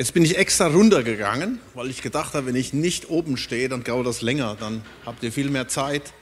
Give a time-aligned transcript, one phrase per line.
[0.00, 3.84] Jetzt bin ich extra runtergegangen, weil ich gedacht habe, wenn ich nicht oben stehe, dann
[3.84, 6.14] dauert das länger, dann habt ihr viel mehr Zeit.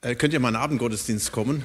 [0.00, 1.64] Äh, könnt ihr mal in Abendgottesdienst kommen?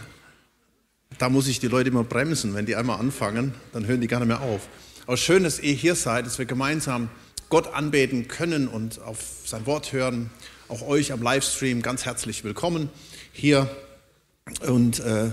[1.17, 2.55] Da muss ich die Leute immer bremsen.
[2.55, 4.67] Wenn die einmal anfangen, dann hören die gar nicht mehr auf.
[5.07, 7.09] Aber schön, dass ihr hier seid, dass wir gemeinsam
[7.47, 10.31] Gott anbeten können und auf sein Wort hören.
[10.67, 12.89] Auch euch am Livestream ganz herzlich willkommen
[13.31, 13.73] hier.
[14.67, 15.31] Und äh,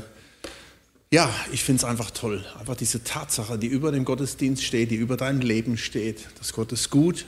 [1.10, 2.44] ja, ich finde es einfach toll.
[2.58, 6.72] Einfach diese Tatsache, die über dem Gottesdienst steht, die über dein Leben steht, dass Gott
[6.72, 7.26] ist gut,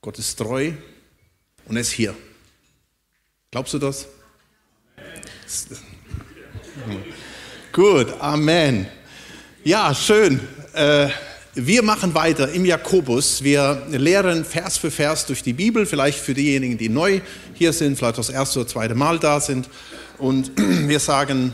[0.00, 0.72] Gott ist treu
[1.64, 2.14] und er ist hier.
[3.50, 4.06] Glaubst du das?
[7.72, 8.86] Gut, Amen.
[9.64, 10.40] Ja, schön.
[10.74, 11.08] Äh,
[11.54, 13.42] wir machen weiter im Jakobus.
[13.42, 17.20] Wir lehren Vers für Vers durch die Bibel, vielleicht für diejenigen, die neu
[17.54, 19.68] hier sind, vielleicht das erste oder zweite Mal da sind.
[20.18, 21.52] Und wir sagen,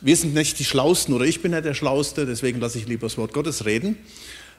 [0.00, 3.06] wir sind nicht die Schlausten oder ich bin nicht der Schlauste, deswegen lasse ich lieber
[3.06, 3.98] das Wort Gottes reden.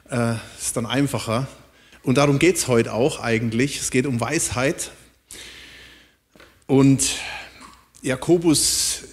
[0.08, 1.48] Äh, ist dann einfacher.
[2.02, 3.80] Und darum geht es heute auch eigentlich.
[3.80, 4.90] Es geht um Weisheit.
[6.66, 7.16] Und
[8.02, 9.04] Jakobus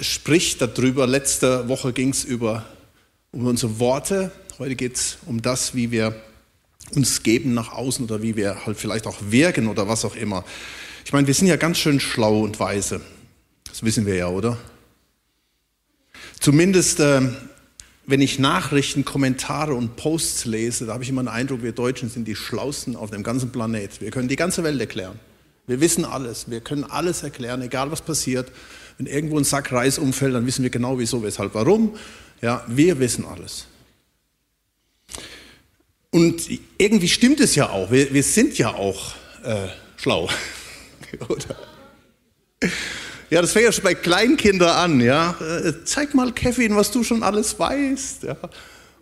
[0.00, 1.06] spricht darüber.
[1.06, 2.64] Letzte Woche ging es über
[3.32, 4.32] um unsere Worte.
[4.58, 6.14] Heute geht es um das, wie wir
[6.94, 10.44] uns geben nach außen oder wie wir halt vielleicht auch wirken oder was auch immer.
[11.04, 13.00] Ich meine, wir sind ja ganz schön schlau und weise.
[13.80, 14.58] Das wissen wir ja, oder?
[16.38, 17.22] Zumindest, äh,
[18.04, 22.10] wenn ich Nachrichten, Kommentare und Posts lese, da habe ich immer den Eindruck, wir Deutschen
[22.10, 24.02] sind die Schlausten auf dem ganzen Planet.
[24.02, 25.18] Wir können die ganze Welt erklären.
[25.66, 26.50] Wir wissen alles.
[26.50, 28.52] Wir können alles erklären, egal was passiert.
[28.98, 31.96] Wenn irgendwo ein Sack Reis umfällt, dann wissen wir genau wieso, weshalb, warum.
[32.42, 33.64] Ja, wir wissen alles.
[36.10, 37.90] Und irgendwie stimmt es ja auch.
[37.90, 40.28] Wir, wir sind ja auch äh, schlau.
[41.30, 41.56] oder?
[43.30, 45.36] Ja, das fängt ja schon bei Kleinkindern an, ja.
[45.40, 48.36] Äh, zeig mal, Kevin, was du schon alles weißt, ja.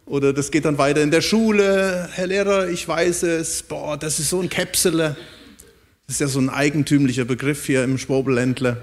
[0.04, 2.10] Oder das geht dann weiter in der Schule.
[2.12, 3.62] Herr Lehrer, ich weiß es.
[3.62, 5.16] Boah, das ist so ein Käpsele.
[6.06, 8.82] Das ist ja so ein eigentümlicher Begriff hier im Schwobeländle.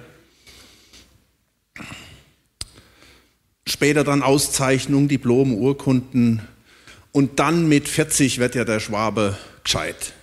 [3.68, 6.42] Später dann Auszeichnung, Diplom, Urkunden.
[7.12, 10.14] Und dann mit 40 wird ja der Schwabe gescheit.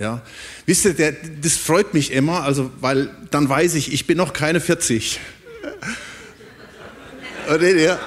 [0.00, 0.22] Ja,
[0.64, 4.32] wisst ihr, der, das freut mich immer, also weil dann weiß ich, ich bin noch
[4.32, 5.20] keine 40.
[7.54, 7.98] Oder,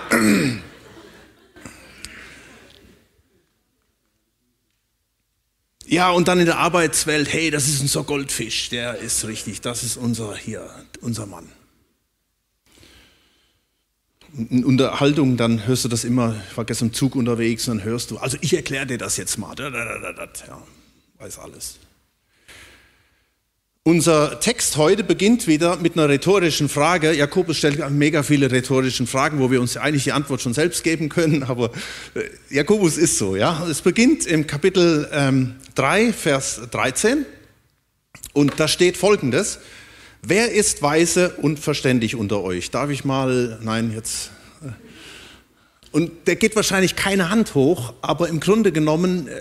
[5.86, 6.10] ja.
[6.10, 9.96] Und dann in der Arbeitswelt, hey, das ist unser Goldfisch, der ist richtig, das ist
[9.96, 10.68] unser hier,
[11.02, 11.48] unser Mann.
[14.50, 18.10] In Unterhaltung, dann hörst du das immer, ich war gestern im Zug unterwegs, dann hörst
[18.10, 19.54] du, also ich erkläre dir das jetzt mal.
[19.60, 20.64] Ja
[21.24, 21.76] weiß alles.
[23.84, 27.14] Unser Text heute beginnt wieder mit einer rhetorischen Frage.
[27.14, 31.08] Jakobus stellt mega viele rhetorische Fragen, wo wir uns eigentlich die Antwort schon selbst geben
[31.08, 31.72] können, aber
[32.14, 33.66] äh, Jakobus ist so, ja.
[33.70, 37.26] Es beginnt im Kapitel ähm, 3, Vers 13
[38.34, 39.60] und da steht folgendes.
[40.22, 42.70] Wer ist weise und verständig unter euch?
[42.70, 44.32] Darf ich mal, nein, jetzt.
[45.94, 49.32] Und der geht wahrscheinlich keine Hand hoch, aber im Grunde genommen äh,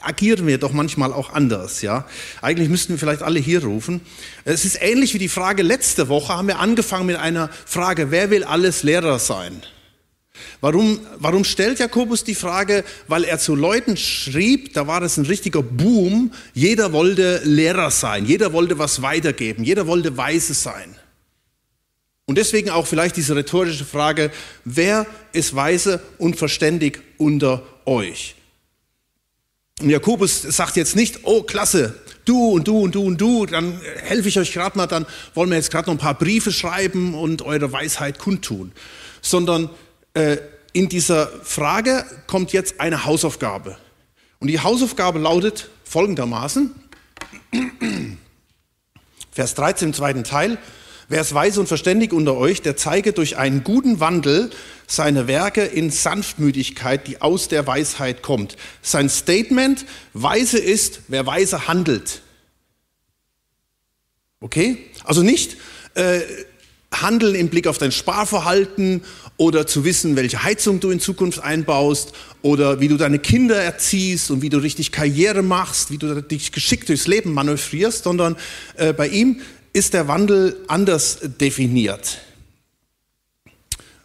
[0.00, 2.06] agieren wir doch manchmal auch anders, ja.
[2.40, 4.00] Eigentlich müssten wir vielleicht alle hier rufen.
[4.44, 8.30] Es ist ähnlich wie die Frage letzte Woche, haben wir angefangen mit einer Frage, wer
[8.30, 9.60] will alles Lehrer sein?
[10.60, 12.84] Warum, warum stellt Jakobus die Frage?
[13.08, 18.26] Weil er zu Leuten schrieb, da war es ein richtiger Boom, jeder wollte Lehrer sein,
[18.26, 20.94] jeder wollte was weitergeben, jeder wollte weise sein.
[22.26, 24.32] Und deswegen auch vielleicht diese rhetorische Frage,
[24.64, 28.34] wer ist weise und verständig unter euch?
[29.80, 31.94] Und Jakobus sagt jetzt nicht, oh klasse,
[32.24, 35.50] du und du und du und du, dann helfe ich euch gerade mal, dann wollen
[35.50, 38.72] wir jetzt gerade noch ein paar Briefe schreiben und eure Weisheit kundtun.
[39.20, 39.70] Sondern
[40.14, 40.38] äh,
[40.72, 43.76] in dieser Frage kommt jetzt eine Hausaufgabe.
[44.40, 46.74] Und die Hausaufgabe lautet folgendermaßen,
[49.30, 50.58] Vers 13 im zweiten Teil,
[51.08, 54.50] Wer ist weise und verständig unter euch, der zeige durch einen guten Wandel
[54.88, 58.56] seine Werke in Sanftmütigkeit, die aus der Weisheit kommt.
[58.82, 62.22] Sein Statement, weise ist, wer weise handelt.
[64.40, 64.78] Okay?
[65.04, 65.56] Also nicht
[65.94, 66.20] äh,
[66.92, 69.02] handeln im Blick auf dein Sparverhalten
[69.36, 72.12] oder zu wissen, welche Heizung du in Zukunft einbaust
[72.42, 76.52] oder wie du deine Kinder erziehst und wie du richtig Karriere machst, wie du dich
[76.52, 78.36] geschickt durchs Leben manövrierst, sondern
[78.76, 79.40] äh, bei ihm
[79.76, 82.22] ist der Wandel anders definiert.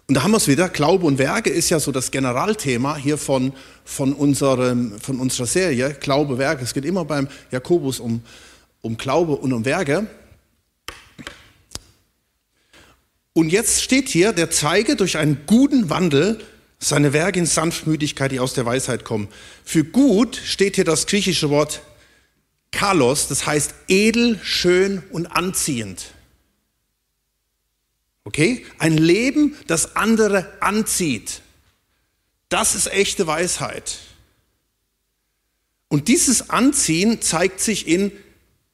[0.05, 3.17] Und da haben wir es wieder, Glaube und Werke ist ja so das Generalthema hier
[3.17, 3.53] von,
[3.85, 6.65] von, unserem, von unserer Serie, Glaube, Werke.
[6.65, 8.21] Es geht immer beim Jakobus um,
[8.81, 10.07] um Glaube und um Werke.
[13.31, 16.41] Und jetzt steht hier, der zeige durch einen guten Wandel
[16.83, 19.27] Seine Werke in Sanftmütigkeit, die aus der Weisheit kommen.
[19.63, 21.81] Für gut steht hier das griechische Wort
[22.71, 26.13] kalos, das heißt edel, schön und anziehend.
[28.23, 28.65] Okay?
[28.77, 31.41] Ein Leben, das andere anzieht.
[32.49, 33.99] Das ist echte Weisheit.
[35.87, 38.11] Und dieses Anziehen zeigt sich in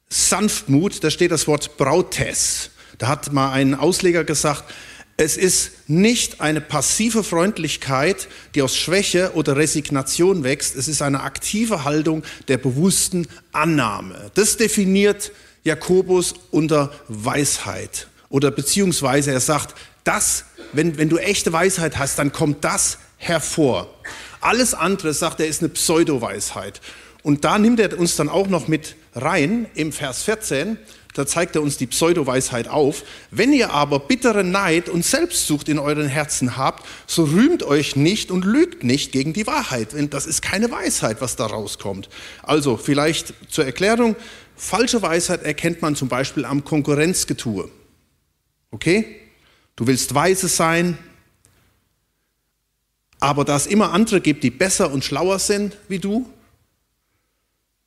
[0.08, 2.70] Sanftmut, da steht das Wort Brautes.
[2.98, 4.72] Da hat mal ein Ausleger gesagt,
[5.20, 10.76] es ist nicht eine passive Freundlichkeit, die aus Schwäche oder Resignation wächst.
[10.76, 14.30] Es ist eine aktive Haltung der bewussten Annahme.
[14.34, 15.32] Das definiert
[15.64, 18.06] Jakobus unter Weisheit.
[18.28, 19.74] Oder beziehungsweise er sagt,
[20.04, 23.92] das, wenn, wenn du echte Weisheit hast, dann kommt das hervor.
[24.40, 26.80] Alles andere, sagt er, ist eine Pseudo-Weisheit.
[27.24, 30.78] Und da nimmt er uns dann auch noch mit rein im Vers 14
[31.14, 33.02] da zeigt er uns die Pseudoweisheit auf.
[33.30, 38.30] Wenn ihr aber bittere Neid und Selbstsucht in euren Herzen habt, so rühmt euch nicht
[38.30, 39.94] und lügt nicht gegen die Wahrheit.
[39.94, 42.08] Denn das ist keine Weisheit, was da rauskommt.
[42.42, 44.16] Also vielleicht zur Erklärung,
[44.56, 47.70] falsche Weisheit erkennt man zum Beispiel am Konkurrenzgetue.
[48.70, 49.16] Okay?
[49.76, 50.98] Du willst weise sein,
[53.20, 56.28] aber da es immer andere gibt, die besser und schlauer sind wie du,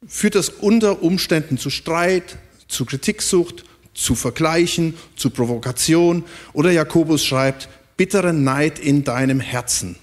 [0.05, 2.37] führt das unter Umständen zu Streit,
[2.71, 3.63] zu Kritiksucht,
[3.93, 6.23] zu Vergleichen, zu Provokation
[6.53, 9.95] oder Jakobus schreibt, bitteren Neid in deinem Herzen.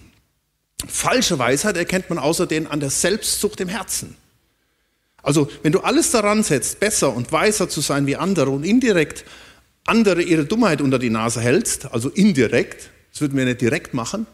[0.86, 4.16] Falsche Weisheit erkennt man außerdem an der Selbstsucht im Herzen.
[5.22, 9.24] Also wenn du alles daran setzt, besser und weiser zu sein wie andere und indirekt
[9.84, 14.26] andere ihre Dummheit unter die Nase hältst, also indirekt, das würden wir nicht direkt machen,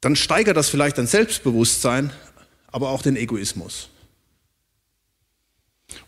[0.00, 2.10] dann steigert das vielleicht dein Selbstbewusstsein,
[2.72, 3.88] aber auch den Egoismus.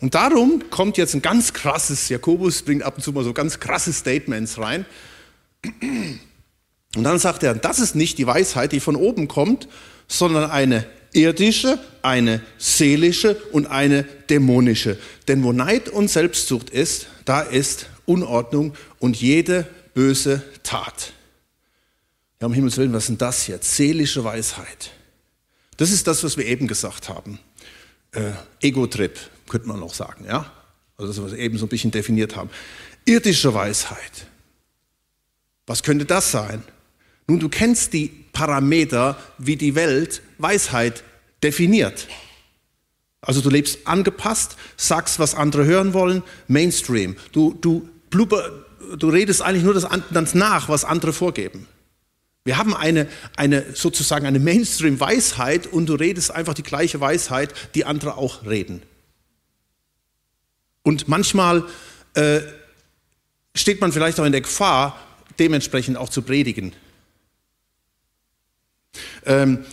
[0.01, 3.61] Und darum kommt jetzt ein ganz krasses, Jakobus bringt ab und zu mal so ganz
[3.61, 4.87] krasse Statements rein.
[5.63, 9.69] Und dann sagt er, das ist nicht die Weisheit, die von oben kommt,
[10.07, 14.99] sondern eine irdische, eine seelische und eine dämonische.
[15.29, 21.13] Denn wo Neid und Selbstsucht ist, da ist Unordnung und jede böse Tat.
[22.41, 23.75] Ja, um Himmels Willen, was ist denn das jetzt?
[23.75, 24.91] Seelische Weisheit.
[25.77, 27.39] Das ist das, was wir eben gesagt haben.
[28.15, 29.19] Äh, Ego-Trip,
[29.49, 30.51] könnte man noch sagen, ja?
[30.97, 32.51] Also das, was wir eben so ein bisschen definiert haben.
[33.05, 34.27] Irdische Weisheit.
[35.67, 36.63] Was könnte das sein?
[37.27, 41.03] Nun, du kennst die Parameter, wie die Welt Weisheit
[41.43, 42.07] definiert.
[43.21, 47.17] Also du lebst angepasst, sagst, was andere hören wollen, Mainstream.
[47.33, 48.65] Du, du, blubber,
[48.99, 51.67] du redest eigentlich nur das nach, was andere vorgeben.
[52.45, 57.87] Wir haben eine, eine sozusagen eine Mainstream-Weisheit und du redest einfach die gleiche Weisheit, die
[57.87, 58.83] andere auch reden.
[60.83, 61.65] Und manchmal
[62.13, 62.41] äh,
[63.55, 64.99] steht man vielleicht auch in der Gefahr,
[65.39, 66.75] dementsprechend auch zu predigen.
[69.25, 69.65] Ähm,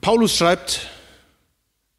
[0.00, 0.88] Paulus schreibt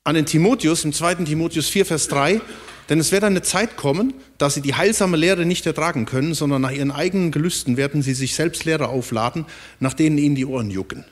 [0.03, 1.15] an den Timotheus im 2.
[1.25, 2.41] Timotheus 4, Vers 3,
[2.89, 6.61] denn es wird eine Zeit kommen, dass sie die heilsame Lehre nicht ertragen können, sondern
[6.61, 9.45] nach ihren eigenen Gelüsten werden sie sich selbst Lehre aufladen,
[9.79, 11.05] nach denen ihnen die Ohren jucken.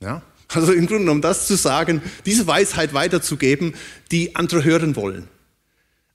[0.00, 0.22] Ja?
[0.48, 3.74] Also im Grunde um das zu sagen, diese Weisheit weiterzugeben,
[4.10, 5.28] die andere hören wollen.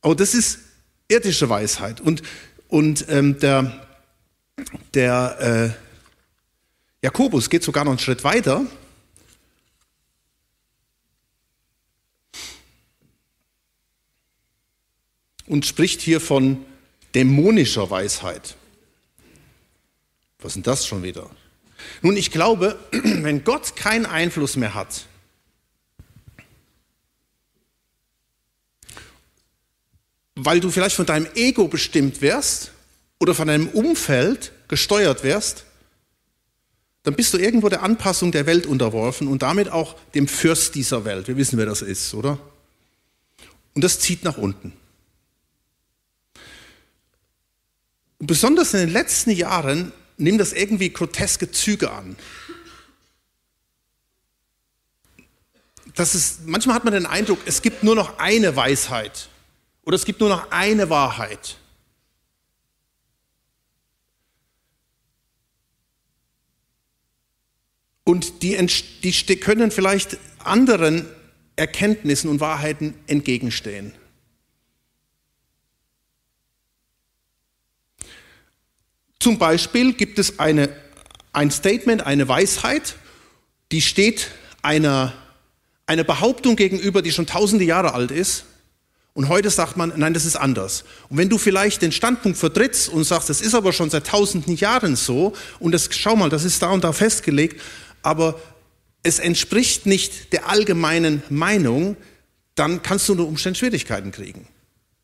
[0.02, 0.60] Aber das ist
[1.08, 2.02] irdische Weisheit.
[2.02, 2.22] Und,
[2.68, 3.88] und ähm, der,
[4.94, 5.74] der
[7.02, 8.66] äh, Jakobus geht sogar noch einen Schritt weiter.
[15.48, 16.64] Und spricht hier von
[17.16, 18.56] dämonischer Weisheit.
[20.40, 21.30] Was ist denn das schon wieder?
[22.02, 25.06] Nun, ich glaube, wenn Gott keinen Einfluss mehr hat,
[30.36, 32.72] weil du vielleicht von deinem Ego bestimmt wirst
[33.20, 35.66] oder von deinem Umfeld gesteuert wirst,
[37.04, 41.06] dann bist du irgendwo der Anpassung der Welt unterworfen und damit auch dem Fürst dieser
[41.06, 41.28] Welt.
[41.28, 42.38] Wir wissen, wer das ist, oder?
[43.74, 44.74] Und das zieht nach unten.
[48.20, 52.16] Und besonders in den letzten Jahren nimmt das irgendwie groteske Züge an.
[55.96, 59.30] Das ist, manchmal hat man den Eindruck, es gibt nur noch eine Weisheit
[59.84, 61.58] oder es gibt nur noch eine Wahrheit.
[68.04, 68.56] Und die,
[69.04, 71.08] die können vielleicht anderen
[71.56, 73.92] Erkenntnissen und Wahrheiten entgegenstehen.
[79.20, 80.70] Zum Beispiel gibt es eine,
[81.34, 82.96] ein Statement, eine Weisheit,
[83.72, 84.28] die steht
[84.62, 85.14] einer,
[85.86, 88.46] einer Behauptung gegenüber, die schon tausende Jahre alt ist.
[89.14, 90.84] Und heute sagt man, nein, das ist anders.
[91.10, 94.56] Und wenn du vielleicht den Standpunkt vertrittst und sagst, das ist aber schon seit tausenden
[94.56, 97.60] Jahren so und das, schau mal, das ist da und da festgelegt,
[98.04, 98.40] aber
[99.02, 101.98] es entspricht nicht der allgemeinen Meinung,
[102.54, 104.48] dann kannst du unter Umständen Schwierigkeiten kriegen.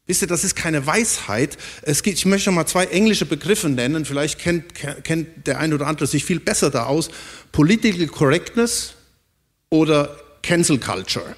[0.06, 1.58] Wisst ihr, das ist keine Weisheit.
[1.82, 5.88] Es gibt, ich möchte mal zwei englische Begriffe nennen, vielleicht kennt, kennt der eine oder
[5.88, 7.10] andere sich viel besser da aus.
[7.54, 8.96] Political Correctness
[9.70, 11.36] oder Cancel Culture.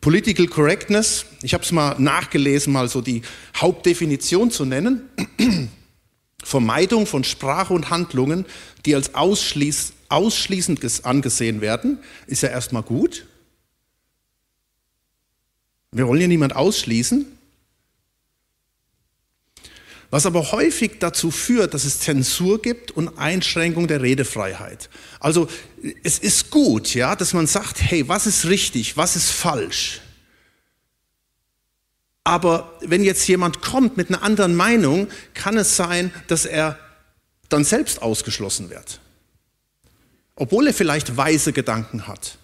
[0.00, 3.22] Political Correctness, ich habe es mal nachgelesen, mal so die
[3.56, 5.02] Hauptdefinition zu nennen.
[6.42, 8.46] Vermeidung von Sprache und Handlungen,
[8.84, 13.26] die als ausschließ, ausschließend angesehen werden, ist ja erstmal gut.
[15.92, 17.26] Wir wollen ja niemand ausschließen.
[20.10, 24.90] Was aber häufig dazu führt, dass es Zensur gibt und Einschränkung der Redefreiheit.
[25.20, 25.48] Also
[26.02, 30.02] es ist gut, ja, dass man sagt, hey, was ist richtig, was ist falsch?
[32.24, 36.78] Aber wenn jetzt jemand kommt mit einer anderen Meinung, kann es sein, dass er
[37.48, 39.00] dann selbst ausgeschlossen wird.
[40.36, 42.38] Obwohl er vielleicht weise Gedanken hat.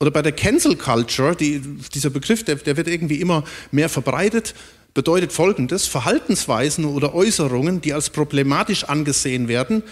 [0.00, 1.60] Oder bei der Cancel Culture, die,
[1.94, 4.54] dieser Begriff, der, der wird irgendwie immer mehr verbreitet,
[4.92, 9.82] bedeutet Folgendes, Verhaltensweisen oder Äußerungen, die als problematisch angesehen werden,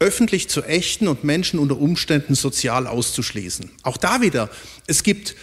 [0.00, 3.70] öffentlich zu ächten und Menschen unter Umständen sozial auszuschließen.
[3.82, 4.50] Auch da wieder,
[4.86, 5.34] es gibt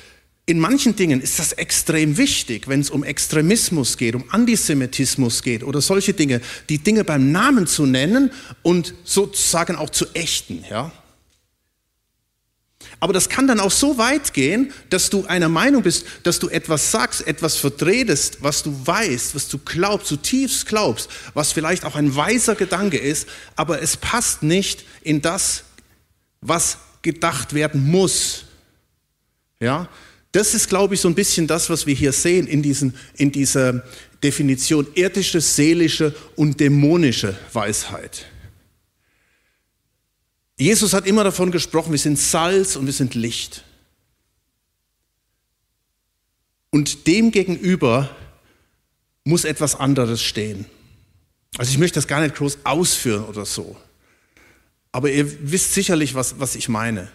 [0.47, 5.63] in manchen Dingen ist das extrem wichtig, wenn es um Extremismus geht, um Antisemitismus geht
[5.63, 10.65] oder solche Dinge, die Dinge beim Namen zu nennen und sozusagen auch zu ächten.
[10.69, 10.91] Ja?
[13.01, 16.49] Aber das kann dann auch so weit gehen, dass du einer Meinung bist, dass du
[16.49, 21.95] etwas sagst, etwas vertretest, was du weißt, was du glaubst, zutiefst glaubst, was vielleicht auch
[21.95, 25.63] ein weiser Gedanke ist, aber es passt nicht in das,
[26.41, 28.45] was gedacht werden muss.
[29.59, 29.89] Ja,
[30.31, 33.31] das ist, glaube ich, so ein bisschen das, was wir hier sehen in, diesen, in
[33.31, 33.83] dieser
[34.23, 38.27] Definition irdische, seelische und dämonische Weisheit.
[40.61, 43.63] Jesus hat immer davon gesprochen, wir sind Salz und wir sind Licht.
[46.69, 48.15] Und dem gegenüber
[49.23, 50.67] muss etwas anderes stehen.
[51.57, 53.75] Also ich möchte das gar nicht groß ausführen oder so.
[54.91, 57.11] Aber ihr wisst sicherlich, was, was ich meine.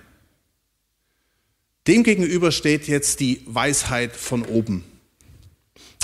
[1.86, 4.82] Dem gegenüber steht jetzt die Weisheit von oben.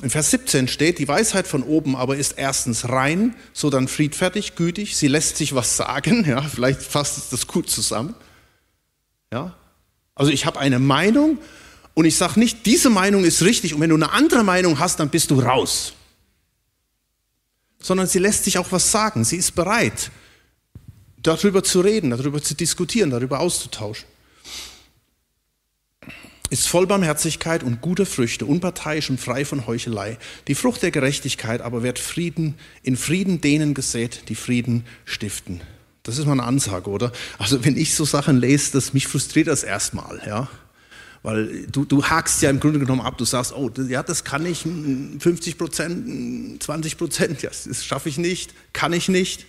[0.03, 4.57] In Vers 17 steht, die Weisheit von oben aber ist erstens rein, so dann friedfertig,
[4.57, 8.17] gütig, sie lässt sich was sagen, ja, vielleicht fasst das gut zusammen.
[9.33, 9.57] Ja?
[10.17, 11.39] Also ich habe eine Meinung
[11.95, 14.99] und ich sage nicht, diese Meinung ist richtig und wenn du eine andere Meinung hast,
[14.99, 15.93] dann bist du raus.
[17.79, 20.11] Sondern sie lässt sich auch was sagen, sie ist bereit,
[21.17, 24.07] darüber zu reden, darüber zu diskutieren, darüber auszutauschen
[26.53, 30.19] ist voll Barmherzigkeit und guter Früchte, unparteiisch und frei von Heuchelei.
[30.49, 35.63] Die Frucht der Gerechtigkeit aber wird Frieden, in Frieden denen gesät, die Frieden stiften.
[36.03, 37.11] Das ist mal eine Ansage, oder?
[37.39, 40.49] Also wenn ich so Sachen lese, das mich frustriert das erstmal, ja.
[41.23, 44.45] Weil du, du hakst ja im Grunde genommen ab, du sagst, oh, ja, das kann
[44.45, 44.67] ich,
[45.21, 49.47] 50 Prozent, 20 Prozent, ja, das schaffe ich nicht, kann ich nicht.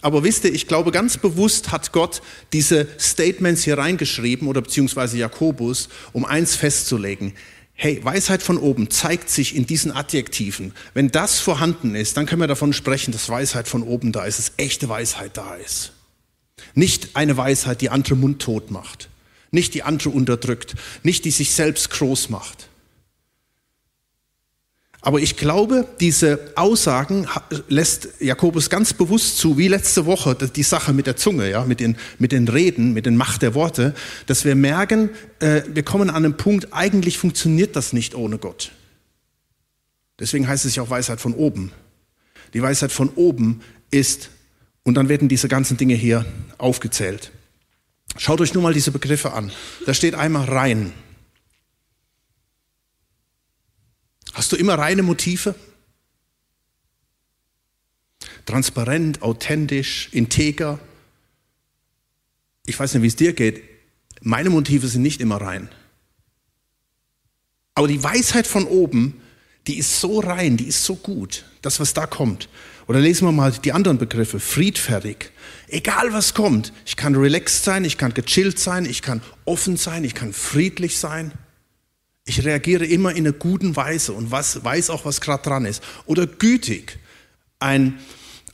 [0.00, 5.18] Aber wisst ihr, ich glaube, ganz bewusst hat Gott diese Statements hier reingeschrieben oder beziehungsweise
[5.18, 7.34] Jakobus, um eins festzulegen.
[7.74, 10.72] Hey, Weisheit von oben zeigt sich in diesen Adjektiven.
[10.94, 14.38] Wenn das vorhanden ist, dann können wir davon sprechen, dass Weisheit von oben da ist,
[14.38, 15.92] dass echte Weisheit da ist.
[16.74, 19.08] Nicht eine Weisheit, die andere mundtot macht.
[19.50, 20.74] Nicht die andere unterdrückt.
[21.02, 22.68] Nicht die sich selbst groß macht.
[25.08, 27.26] Aber ich glaube, diese Aussagen
[27.68, 31.80] lässt Jakobus ganz bewusst zu, wie letzte Woche die Sache mit der Zunge, ja, mit
[31.80, 33.94] den, mit den Reden, mit den Macht der Worte,
[34.26, 38.72] dass wir merken, äh, wir kommen an einen Punkt, eigentlich funktioniert das nicht ohne Gott.
[40.18, 41.72] Deswegen heißt es ja auch Weisheit von oben.
[42.52, 44.28] Die Weisheit von oben ist,
[44.82, 46.26] und dann werden diese ganzen Dinge hier
[46.58, 47.32] aufgezählt.
[48.18, 49.52] Schaut euch nur mal diese Begriffe an.
[49.86, 50.92] Da steht einmal rein.
[54.38, 55.56] Hast du immer reine Motive?
[58.46, 60.78] Transparent, authentisch, integer?
[62.64, 63.64] Ich weiß nicht, wie es dir geht.
[64.20, 65.68] Meine Motive sind nicht immer rein.
[67.74, 69.20] Aber die Weisheit von oben,
[69.66, 72.48] die ist so rein, die ist so gut, das, was da kommt.
[72.86, 74.38] Oder lesen wir mal die anderen Begriffe.
[74.38, 75.32] Friedfertig.
[75.66, 76.72] Egal was kommt.
[76.86, 80.96] Ich kann relaxed sein, ich kann gechillt sein, ich kann offen sein, ich kann friedlich
[80.96, 81.32] sein.
[82.28, 85.82] Ich reagiere immer in einer guten Weise und was, weiß auch, was gerade dran ist.
[86.04, 86.98] Oder gütig.
[87.58, 87.98] Ein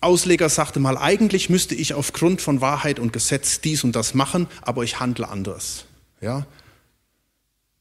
[0.01, 4.47] Ausleger sagte mal, eigentlich müsste ich aufgrund von Wahrheit und Gesetz dies und das machen,
[4.63, 5.87] aber ich handle anders.
[6.21, 6.47] Ja?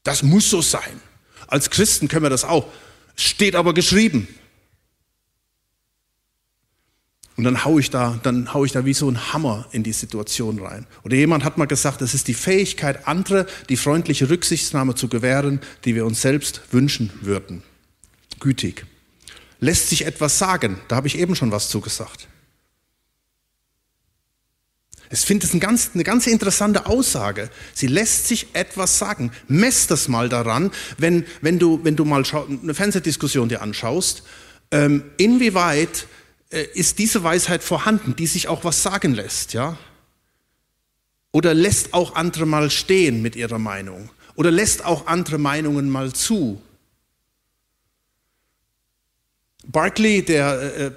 [0.02, 1.00] Das muss so sein.
[1.46, 2.66] Als Christen können wir das auch.
[3.14, 4.26] Steht aber geschrieben.
[7.36, 9.92] Und dann hau ich da, dann hau ich da wie so ein Hammer in die
[9.92, 10.86] Situation rein.
[11.02, 15.60] Oder jemand hat mal gesagt, es ist die Fähigkeit, andere die freundliche Rücksichtnahme zu gewähren,
[15.84, 17.62] die wir uns selbst wünschen würden.
[18.38, 18.86] Gütig.
[19.58, 20.78] Lässt sich etwas sagen?
[20.88, 22.28] Da habe ich eben schon was zugesagt.
[25.10, 27.50] Ich finde es ein ganz, eine ganz interessante Aussage.
[27.72, 29.32] Sie lässt sich etwas sagen.
[29.48, 32.24] Mess das mal daran, wenn, wenn, du, wenn du mal
[32.62, 34.22] eine Fernsehdiskussion dir anschaust,
[34.70, 36.06] ähm, inwieweit
[36.62, 39.76] ist diese Weisheit vorhanden, die sich auch was sagen lässt, ja?
[41.32, 44.10] Oder lässt auch andere mal stehen mit ihrer Meinung?
[44.36, 46.60] Oder lässt auch andere Meinungen mal zu?
[49.66, 50.90] Barclay, der äh,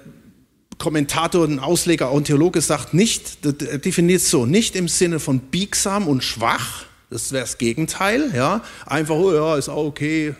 [0.78, 3.38] Kommentator und Ausleger und Theologe, sagt nicht,
[3.84, 9.16] definiert so, nicht im Sinne von biegsam und schwach, das wäre das Gegenteil, ja, einfach,
[9.16, 10.34] oh ja, ist auch okay,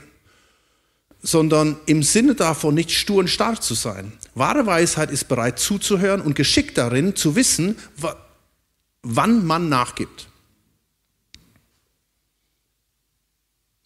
[1.22, 4.12] sondern im Sinne davon nicht stur und stark zu sein.
[4.34, 7.76] Wahre Weisheit ist bereit zuzuhören und geschickt darin zu wissen,
[9.02, 10.28] wann man nachgibt.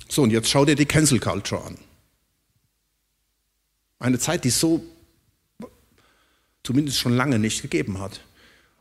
[0.09, 1.79] So, und jetzt schau dir die Cancel Culture an.
[3.99, 4.85] Eine Zeit, die es so
[6.65, 8.21] zumindest schon lange nicht gegeben hat.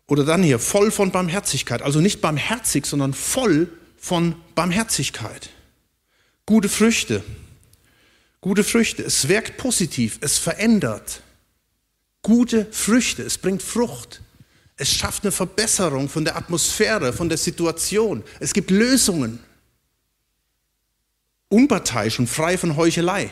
[0.08, 1.82] Oder dann hier, voll von Barmherzigkeit.
[1.82, 5.50] Also nicht barmherzig, sondern voll von Barmherzigkeit.
[6.46, 7.24] Gute Früchte.
[8.42, 9.04] Gute Früchte.
[9.04, 10.18] Es wirkt positiv.
[10.22, 11.22] Es verändert.
[12.24, 13.24] Gute Früchte.
[13.24, 14.22] Es bringt Frucht.
[14.78, 18.24] Es schafft eine Verbesserung von der Atmosphäre, von der Situation.
[18.40, 19.40] Es gibt Lösungen.
[21.50, 23.30] Unparteiisch und frei von Heuchelei.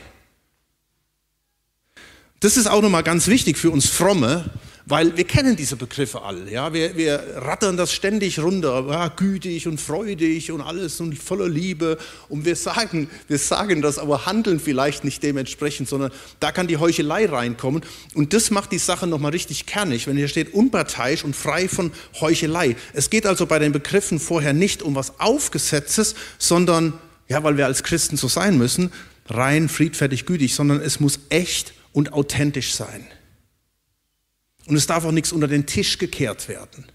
[2.40, 4.50] Das ist auch nochmal ganz wichtig für uns Fromme,
[4.90, 6.52] weil wir kennen diese Begriffe alle.
[6.52, 6.74] Ja?
[6.74, 12.00] Wir, wir rattern das ständig runter, ja, gütig und freudig und alles und voller Liebe.
[12.28, 16.78] Und wir sagen, wir sagen das, aber handeln vielleicht nicht dementsprechend, sondern da kann die
[16.78, 17.84] Heuchelei reinkommen.
[18.16, 21.92] Und das macht die Sache nochmal richtig kernig, wenn hier steht unparteiisch und frei von
[22.20, 22.76] Heuchelei.
[22.94, 26.94] Es geht also bei den Begriffen vorher nicht um was Aufgesetztes, sondern,
[27.28, 28.92] ja, weil wir als Christen so sein müssen,
[29.28, 33.06] rein, friedfertig, gütig, sondern es muss echt und authentisch sein.
[34.70, 36.86] Und es darf auch nichts unter den Tisch gekehrt werden.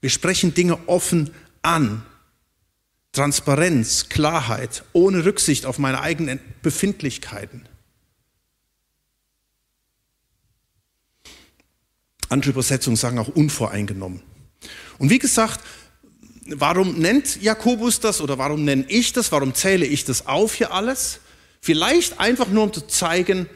[0.00, 2.06] Wir sprechen Dinge offen an.
[3.10, 7.68] Transparenz, Klarheit, ohne Rücksicht auf meine eigenen Befindlichkeiten.
[12.28, 14.22] Andere Übersetzungen sagen auch unvoreingenommen.
[14.98, 15.58] Und wie gesagt,
[16.46, 20.72] warum nennt Jakobus das oder warum nenne ich das, warum zähle ich das auf hier
[20.72, 21.18] alles?
[21.60, 23.48] Vielleicht einfach nur, um zu zeigen,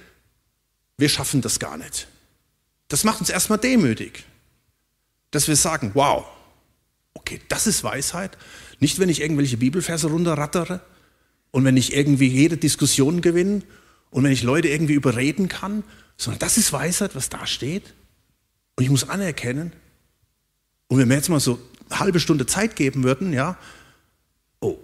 [0.99, 2.09] wir schaffen das gar nicht.
[2.89, 4.25] Das macht uns erstmal demütig,
[5.31, 6.27] dass wir sagen, wow,
[7.15, 8.37] okay, das ist Weisheit.
[8.81, 10.81] Nicht, wenn ich irgendwelche Bibelverse runterrattere
[11.51, 13.63] und wenn ich irgendwie jede Diskussion gewinne
[14.11, 15.85] und wenn ich Leute irgendwie überreden kann,
[16.17, 17.95] sondern das ist Weisheit, was da steht.
[18.77, 19.73] Und ich muss anerkennen,
[20.89, 21.59] und wenn wir jetzt mal so
[21.91, 23.57] eine halbe Stunde Zeit geben würden, ja,
[24.61, 24.79] oh,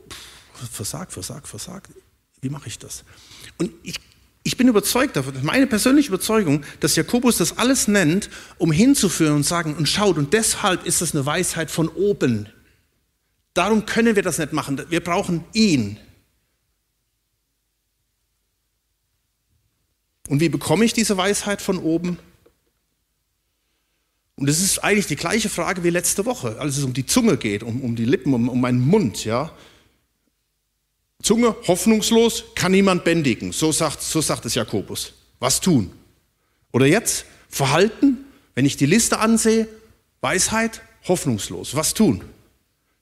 [0.72, 1.90] versagt, versagt, versagt,
[2.40, 3.04] wie mache ich das?
[3.58, 3.96] Und ich
[4.42, 9.44] ich bin überzeugt davon, meine persönliche Überzeugung, dass Jakobus das alles nennt, um hinzuführen und
[9.44, 12.48] sagen und schaut, und deshalb ist das eine Weisheit von oben.
[13.52, 14.82] Darum können wir das nicht machen.
[14.88, 15.98] Wir brauchen ihn.
[20.28, 22.18] Und wie bekomme ich diese Weisheit von oben?
[24.36, 27.36] Und es ist eigentlich die gleiche Frage wie letzte Woche, als es um die Zunge
[27.36, 29.24] geht, um, um die Lippen, um, um meinen Mund.
[29.26, 29.52] Ja?
[31.22, 33.52] Zunge hoffnungslos, kann niemand bändigen.
[33.52, 35.12] So sagt, so sagt es Jakobus.
[35.38, 35.92] Was tun?
[36.72, 39.68] Oder jetzt Verhalten, wenn ich die Liste ansehe,
[40.20, 41.74] Weisheit, hoffnungslos.
[41.74, 42.24] Was tun?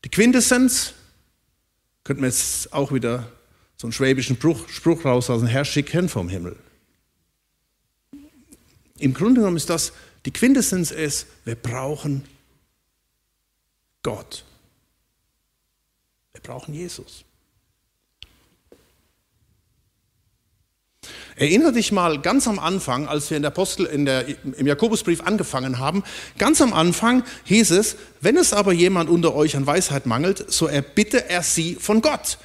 [0.05, 0.95] Die Quintessenz,
[2.05, 3.31] könnten wir jetzt auch wieder
[3.77, 6.57] so einen schwäbischen Spruch, Spruch rauslassen, Herr, schick hin vom Himmel.
[8.99, 9.93] Im Grunde genommen ist das,
[10.25, 12.25] die Quintessenz ist, wir brauchen
[14.03, 14.45] Gott.
[16.33, 17.25] Wir brauchen Jesus.
[21.37, 25.23] Erinnere dich mal ganz am Anfang, als wir in der Apostel, in der, im Jakobusbrief
[25.23, 26.03] angefangen haben,
[26.39, 30.67] ganz am Anfang hieß es, wenn es aber jemand unter euch an Weisheit mangelt, so
[30.67, 32.39] erbitte er sie von Gott.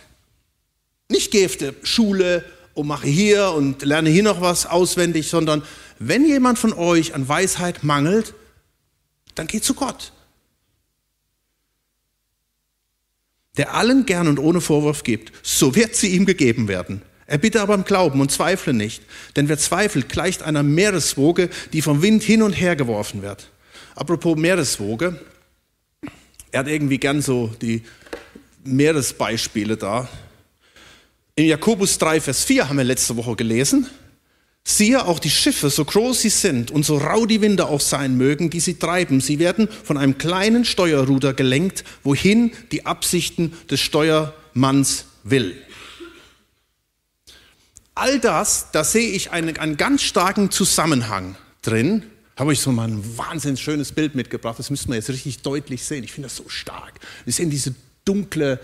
[1.10, 5.64] Nicht geh auf die Schule und mache hier und lerne hier noch was auswendig, sondern
[6.00, 8.34] wenn jemand von euch an Weisheit mangelt,
[9.36, 10.12] dann geh zu Gott.
[13.58, 17.04] Der allen gern und ohne Vorwurf gibt, so wird sie ihm gegeben werden.
[17.26, 19.04] Er bitte aber im Glauben und zweifle nicht,
[19.36, 23.50] denn wer zweifelt, gleicht einer Meereswoge, die vom Wind hin und her geworfen wird.
[23.96, 25.20] Apropos Meereswoge,
[26.52, 27.84] er hat irgendwie gern so die
[28.64, 30.08] Meeresbeispiele da.
[31.36, 33.88] In Jakobus 3, Vers 4 haben wir letzte Woche gelesen,
[34.64, 38.18] siehe auch die Schiffe, so groß sie sind und so rau die Winde auch sein
[38.18, 43.82] mögen, die sie treiben, sie werden von einem kleinen Steuerruder gelenkt, wohin die Absichten des
[43.82, 45.56] Steuermanns will.
[47.96, 52.04] All das, da sehe ich einen, einen ganz starken Zusammenhang drin.
[52.36, 54.58] Habe ich so mal ein wahnsinnig schönes Bild mitgebracht.
[54.58, 56.04] Das müsste man jetzt richtig deutlich sehen.
[56.04, 57.00] Ich finde das so stark.
[57.26, 57.76] Wir sehen diese
[58.06, 58.60] dunkle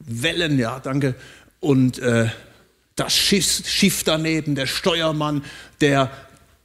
[0.00, 1.14] Wellen, ja, danke.
[1.60, 2.28] Und äh,
[2.96, 5.44] das Schiff, Schiff daneben, der Steuermann,
[5.80, 6.10] der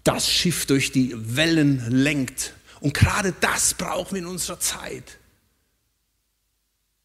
[0.04, 2.54] das Schiff durch die Wellen lenkt.
[2.82, 5.18] Und gerade das brauchen wir in unserer Zeit.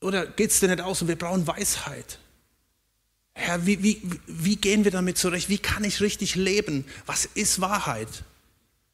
[0.01, 2.19] Oder geht es dir nicht aus und wir brauchen Weisheit?
[3.35, 5.49] Herr, wie, wie, wie gehen wir damit zurecht?
[5.49, 6.85] Wie kann ich richtig leben?
[7.05, 8.09] Was ist Wahrheit?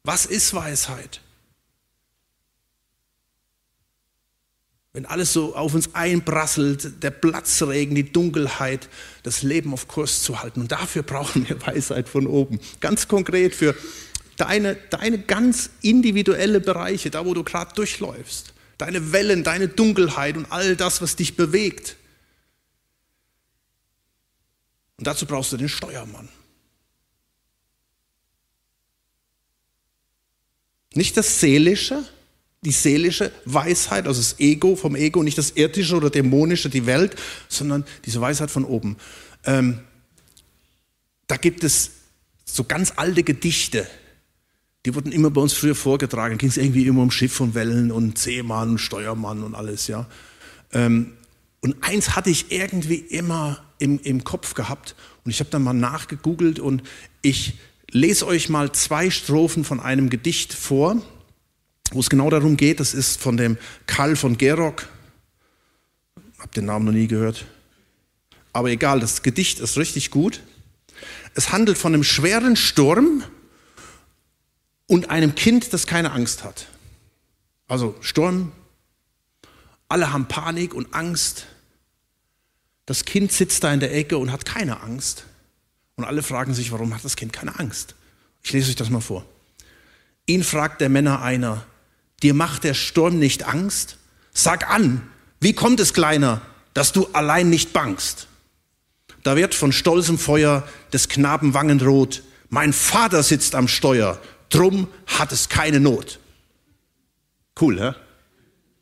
[0.03, 1.21] Was ist Weisheit?
[4.93, 8.89] Wenn alles so auf uns einprasselt, der Platzregen, die Dunkelheit,
[9.23, 10.59] das Leben auf Kurs zu halten.
[10.59, 12.59] Und dafür brauchen wir Weisheit von oben.
[12.81, 13.73] Ganz konkret für
[14.35, 18.53] deine, deine ganz individuelle Bereiche, da wo du gerade durchläufst.
[18.77, 21.95] Deine Wellen, deine Dunkelheit und all das, was dich bewegt.
[25.01, 26.29] Und dazu brauchst du den Steuermann.
[30.93, 32.03] Nicht das Seelische,
[32.61, 37.15] die seelische Weisheit, also das Ego vom Ego, nicht das irdische oder dämonische, die Welt,
[37.49, 38.95] sondern diese Weisheit von oben.
[39.43, 39.79] Ähm,
[41.25, 41.89] da gibt es
[42.45, 43.87] so ganz alte Gedichte,
[44.85, 46.37] die wurden immer bei uns früher vorgetragen.
[46.37, 50.05] Ging es irgendwie immer um Schiff und Wellen und Seemann und Steuermann und alles, ja.
[50.71, 51.13] Ähm,
[51.61, 55.73] und eins hatte ich irgendwie immer im, im Kopf gehabt und ich habe dann mal
[55.73, 56.83] nachgegoogelt und
[57.21, 57.53] ich
[57.89, 61.01] lese euch mal zwei Strophen von einem Gedicht vor
[61.91, 64.87] wo es genau darum geht, das ist von dem Karl von Gerock.
[66.39, 67.45] Hab den Namen noch nie gehört.
[68.53, 70.41] Aber egal, das Gedicht ist richtig gut.
[71.35, 73.23] Es handelt von einem schweren Sturm
[74.87, 76.67] und einem Kind, das keine Angst hat.
[77.67, 78.51] Also Sturm,
[79.87, 81.47] alle haben Panik und Angst.
[82.91, 85.23] Das Kind sitzt da in der Ecke und hat keine Angst.
[85.95, 87.95] Und alle fragen sich, warum hat das Kind keine Angst?
[88.43, 89.23] Ich lese euch das mal vor.
[90.25, 91.65] Ihn fragt der Männer einer,
[92.21, 93.95] Dir macht der Sturm nicht Angst?
[94.33, 96.41] Sag an, wie kommt es, Kleiner,
[96.73, 98.27] dass du allein nicht bangst?
[99.23, 102.23] Da wird von stolzem Feuer des Knaben Wangen rot.
[102.49, 106.19] Mein Vater sitzt am Steuer, drum hat es keine Not.
[107.57, 107.93] Cool, hä?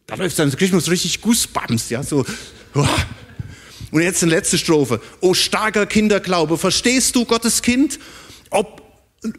[0.07, 2.25] Da läuft dann, kriegt man so richtig Goosebumps, ja, so.
[3.91, 5.01] Und jetzt die letzte Strophe.
[5.21, 7.99] O starker Kinderglaube, verstehst du Gottes Kind?
[8.49, 8.81] Ob,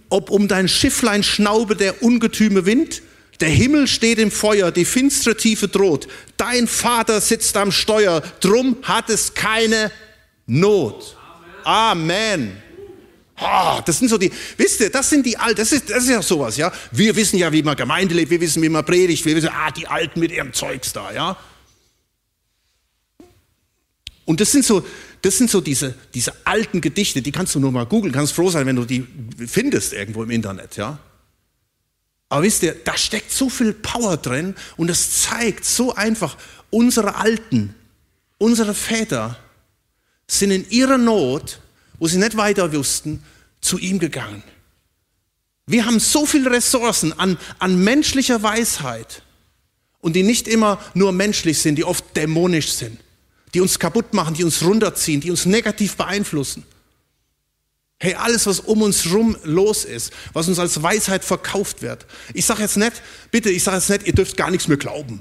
[0.08, 3.02] ob um dein Schifflein schnaube der ungetüme Wind?
[3.40, 6.08] Der Himmel steht im Feuer, die finstere Tiefe droht.
[6.36, 9.90] Dein Vater sitzt am Steuer, drum hat es keine
[10.46, 11.16] Not.
[11.64, 12.52] Amen.
[13.40, 16.10] Oh, das sind so die, wisst ihr, das sind die Alten, das ist, das ist
[16.10, 16.70] ja sowas, ja.
[16.90, 19.70] Wir wissen ja, wie man Gemeinde lebt, wir wissen, wie man predigt, wir wissen, ah,
[19.70, 21.38] die Alten mit ihrem Zeugs da, ja.
[24.24, 24.85] Und das sind so,
[25.22, 28.50] das sind so diese, diese alten Gedichte, die kannst du nur mal googeln, kannst froh
[28.50, 29.06] sein, wenn du die
[29.46, 30.98] findest irgendwo im Internet, ja.
[32.28, 36.37] Aber wisst ihr, da steckt so viel Power drin und es zeigt so einfach,
[36.70, 37.74] unsere Alten,
[38.38, 39.37] unsere Väter
[40.28, 41.61] sind in ihrer Not,
[41.98, 43.22] wo sie nicht weiter wussten,
[43.61, 44.44] zu ihm gegangen.
[45.66, 49.22] Wir haben so viele Ressourcen an, an menschlicher Weisheit
[50.00, 52.98] und die nicht immer nur menschlich sind, die oft dämonisch sind,
[53.54, 56.64] die uns kaputt machen, die uns runterziehen, die uns negativ beeinflussen.
[57.98, 62.06] Hey, alles, was um uns rum los ist, was uns als Weisheit verkauft wird.
[62.32, 65.20] Ich sage jetzt nicht, bitte, ich sage jetzt nicht, ihr dürft gar nichts mehr glauben.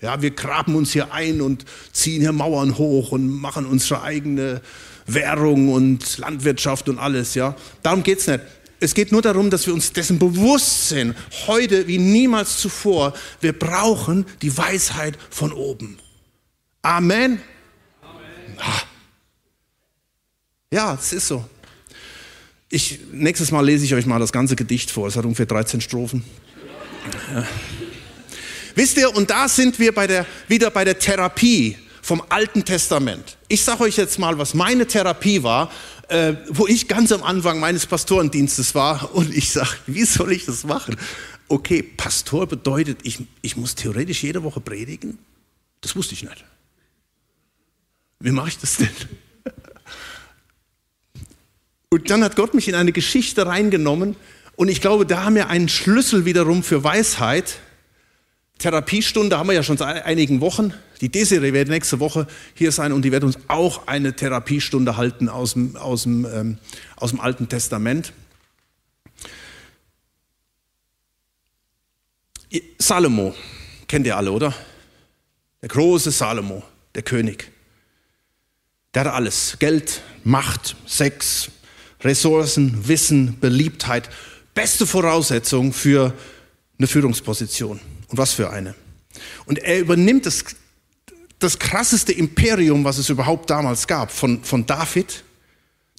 [0.00, 4.60] Ja, wir graben uns hier ein und ziehen hier Mauern hoch und machen unsere eigene
[5.06, 7.34] Währung und Landwirtschaft und alles.
[7.34, 8.40] Ja, darum geht's nicht.
[8.78, 13.56] Es geht nur darum, dass wir uns dessen bewusst sind, heute wie niemals zuvor, wir
[13.56, 15.98] brauchen die Weisheit von oben.
[16.82, 17.40] Amen.
[18.58, 18.82] Ah.
[20.70, 21.44] Ja, es ist so.
[22.68, 25.06] Ich, nächstes Mal lese ich euch mal das ganze Gedicht vor.
[25.06, 26.24] Es hat ungefähr 13 Strophen.
[28.74, 33.36] Wisst ihr, und da sind wir bei der, wieder bei der Therapie vom Alten Testament.
[33.48, 35.70] Ich sage euch jetzt mal, was meine Therapie war,
[36.08, 40.46] äh, wo ich ganz am Anfang meines Pastorendienstes war und ich sage, wie soll ich
[40.46, 40.96] das machen?
[41.48, 45.18] Okay, Pastor bedeutet, ich, ich muss theoretisch jede Woche predigen?
[45.82, 46.44] Das wusste ich nicht.
[48.22, 48.88] Wie mache ich das denn?
[51.90, 54.16] Und dann hat Gott mich in eine Geschichte reingenommen
[54.54, 57.58] und ich glaube, da haben wir einen Schlüssel wiederum für Weisheit.
[58.58, 60.72] Therapiestunde haben wir ja schon seit einigen Wochen.
[61.00, 65.28] Die Desiree wird nächste Woche hier sein und die wird uns auch eine Therapiestunde halten
[65.28, 66.58] aus dem, aus dem, ähm,
[66.96, 68.12] aus dem Alten Testament.
[72.78, 73.34] Salomo,
[73.88, 74.54] kennt ihr alle, oder?
[75.60, 76.62] Der große Salomo,
[76.94, 77.51] der König.
[78.94, 79.56] Der hat alles.
[79.58, 81.50] Geld, Macht, Sex,
[82.02, 84.10] Ressourcen, Wissen, Beliebtheit.
[84.54, 86.14] Beste Voraussetzung für
[86.78, 87.80] eine Führungsposition.
[88.08, 88.74] Und was für eine.
[89.46, 90.44] Und er übernimmt das,
[91.38, 95.24] das krasseste Imperium, was es überhaupt damals gab, von, von David,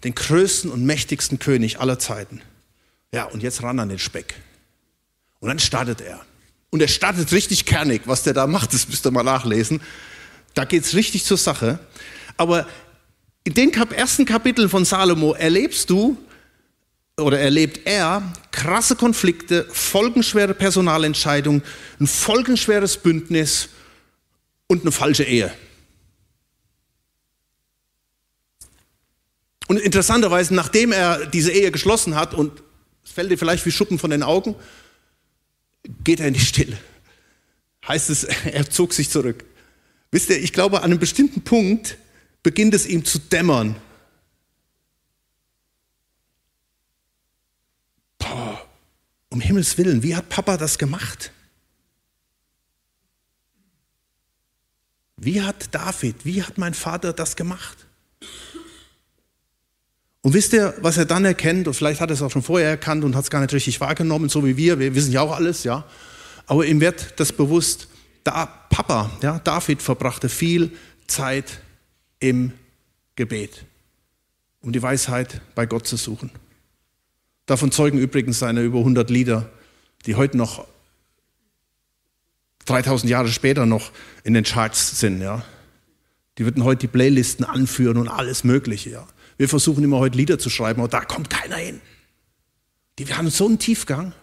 [0.03, 2.41] den größten und mächtigsten König aller Zeiten.
[3.13, 4.36] Ja, und jetzt ran an den Speck.
[5.39, 6.21] Und dann startet er.
[6.69, 9.82] Und er startet richtig kernig, was der da macht, das müsst ihr mal nachlesen.
[10.53, 11.79] Da geht's richtig zur Sache.
[12.38, 12.67] Aber
[13.43, 16.17] in den ersten Kapiteln von Salomo erlebst du
[17.17, 21.62] oder erlebt er krasse Konflikte, folgenschwere Personalentscheidungen,
[22.00, 23.69] ein folgenschweres Bündnis
[24.67, 25.54] und eine falsche Ehe.
[29.67, 32.63] Und interessanterweise, nachdem er diese Ehe geschlossen hat und
[33.04, 34.56] es fällt dir vielleicht wie Schuppen von den Augen,
[36.04, 36.78] geht er in die Stille.
[37.88, 39.43] Heißt es, er zog sich zurück.
[40.12, 41.98] Wisst ihr, ich glaube, an einem bestimmten Punkt
[42.43, 43.75] beginnt es ihm zu dämmern.
[48.19, 48.62] Boah,
[49.29, 51.32] um Himmels Willen, wie hat Papa das gemacht?
[55.17, 57.77] Wie hat David, wie hat mein Vater das gemacht?
[60.21, 62.69] Und wisst ihr, was er dann erkennt, und vielleicht hat er es auch schon vorher
[62.69, 65.34] erkannt und hat es gar nicht richtig wahrgenommen, so wie wir, wir wissen ja auch
[65.34, 65.86] alles, ja.
[66.45, 67.88] Aber ihm wird das bewusst,
[68.23, 70.71] da Papa, ja, David verbrachte viel
[71.08, 71.62] Zeit
[72.23, 72.53] im
[73.17, 73.65] Gebet,
[74.62, 76.31] um die Weisheit bei Gott zu suchen.
[77.45, 79.49] Davon zeugen übrigens seine über 100 Lieder,
[80.05, 80.65] die heute noch
[82.65, 83.91] 3000 Jahre später noch
[84.23, 85.43] in den Charts sind, ja.
[86.38, 89.07] Die würden heute die Playlisten anführen und alles Mögliche, ja.
[89.36, 91.81] Wir versuchen immer heute Lieder zu schreiben, aber da kommt keiner hin.
[92.99, 94.13] Die, wir haben so einen Tiefgang.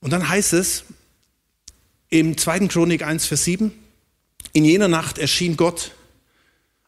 [0.00, 0.84] Und dann heißt es
[2.10, 2.68] im 2.
[2.68, 3.72] Chronik 1, Vers 7,
[4.54, 5.90] in jener Nacht erschien Gott,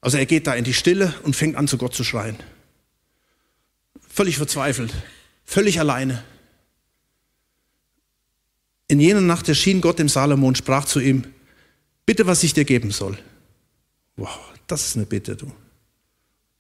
[0.01, 2.37] also er geht da in die Stille und fängt an zu Gott zu schreien.
[4.09, 4.95] Völlig verzweifelt,
[5.45, 6.23] völlig alleine.
[8.89, 11.25] In jener Nacht erschien Gott dem Salomo und sprach zu ihm,
[12.07, 13.19] bitte, was ich dir geben soll.
[14.17, 15.51] Wow, das ist eine Bitte, du.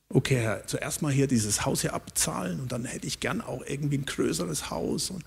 [0.08, 3.62] Okay, Herr, zuerst mal hier dieses Haus hier abzahlen und dann hätte ich gern auch
[3.64, 5.24] irgendwie ein größeres Haus und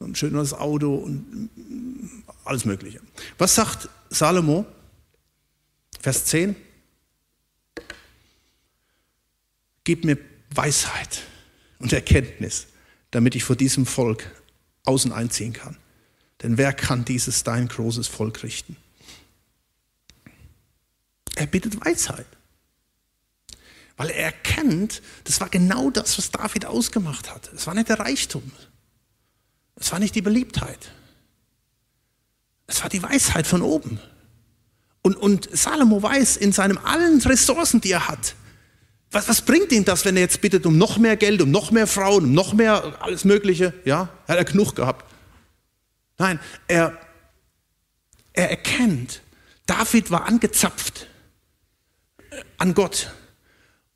[0.00, 1.48] ein schöneres Auto und
[2.44, 3.00] alles Mögliche.
[3.38, 4.66] Was sagt Salomo?
[6.02, 6.56] Vers 10.
[9.84, 10.18] Gib mir
[10.50, 11.22] Weisheit
[11.78, 12.66] und Erkenntnis,
[13.12, 14.28] damit ich vor diesem Volk
[14.84, 15.76] außen einziehen kann.
[16.42, 18.76] Denn wer kann dieses dein großes Volk richten?
[21.36, 22.26] Er bittet Weisheit.
[23.96, 27.52] Weil er erkennt, das war genau das, was David ausgemacht hat.
[27.52, 28.50] Es war nicht der Reichtum.
[29.76, 30.90] Es war nicht die Beliebtheit.
[32.66, 34.00] Es war die Weisheit von oben.
[35.02, 38.36] Und, und Salomo weiß in seinen allen Ressourcen, die er hat,
[39.12, 41.70] was, was bringt ihm das, wenn er jetzt bittet um noch mehr Geld, um noch
[41.70, 43.74] mehr Frauen, um noch mehr alles Mögliche?
[43.84, 45.04] Ja, hat er genug gehabt.
[46.18, 46.98] Nein, er,
[48.32, 49.22] er erkennt,
[49.66, 51.08] David war angezapft
[52.56, 53.12] an Gott.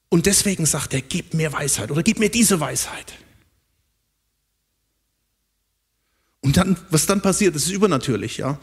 [0.09, 3.15] Und deswegen sagt er, gib mir Weisheit oder gib mir diese Weisheit.
[6.41, 8.59] Und dann, was dann passiert, das ist übernatürlich, ja.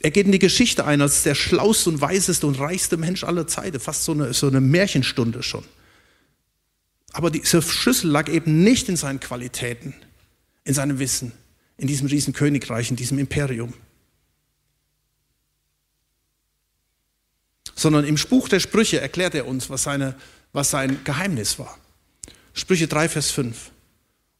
[0.00, 3.46] Er geht in die Geschichte ein als der schlauste und weiseste und reichste Mensch aller
[3.46, 5.64] Zeiten, fast so eine, so eine Märchenstunde schon.
[7.12, 9.94] Aber dieser Schlüssel lag eben nicht in seinen Qualitäten,
[10.64, 11.32] in seinem Wissen,
[11.76, 13.74] in diesem riesen Königreich, in diesem Imperium.
[17.80, 20.14] sondern im Spruch der Sprüche erklärt er uns, was, seine,
[20.52, 21.78] was sein Geheimnis war.
[22.52, 23.70] Sprüche 3, Vers 5.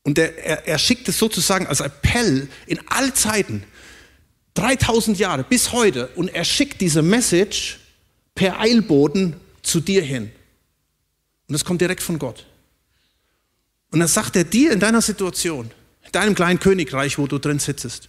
[0.03, 3.65] Und er, er, er schickt es sozusagen als Appell in alle Zeiten,
[4.61, 7.81] 3000 Jahre bis heute, und er schickt diese Message
[8.35, 10.31] per Eilboden zu dir hin.
[11.49, 12.47] Und das kommt direkt von Gott.
[13.91, 15.71] Und dann sagt er dir in deiner Situation,
[16.05, 18.09] in deinem kleinen Königreich, wo du drin sitzt,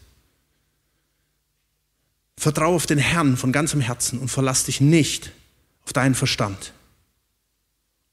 [2.38, 5.32] Vertraue auf den Herrn von ganzem Herzen und verlass dich nicht
[5.86, 6.74] auf deinen Verstand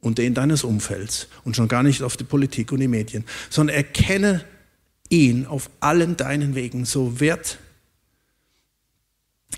[0.00, 3.76] und den deines Umfelds und schon gar nicht auf die Politik und die Medien, sondern
[3.76, 4.44] erkenne
[5.08, 7.58] ihn auf allen deinen Wegen, so wird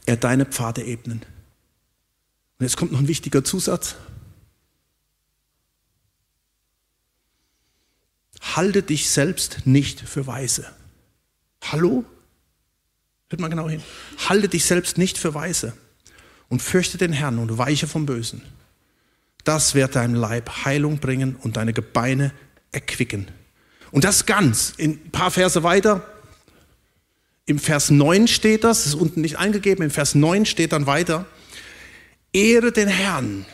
[0.06, 1.22] er deine Pfade ebnen.
[2.58, 3.96] Und jetzt kommt noch ein wichtiger Zusatz.
[8.40, 10.66] Halte dich selbst nicht für weise.
[11.62, 12.04] Hallo?
[13.28, 13.82] Hört mal genau hin.
[14.28, 15.72] Halte dich selbst nicht für weise
[16.48, 18.42] und fürchte den Herrn und weiche vom Bösen.
[19.44, 22.32] Das wird deinem Leib Heilung bringen und deine Gebeine
[22.72, 23.28] erquicken.
[23.90, 26.06] Und das ganz, in ein paar Verse weiter,
[27.50, 31.26] im Vers 9 steht das, ist unten nicht eingegeben, im Vers 9 steht dann weiter,
[32.32, 33.44] Ehre den Herrn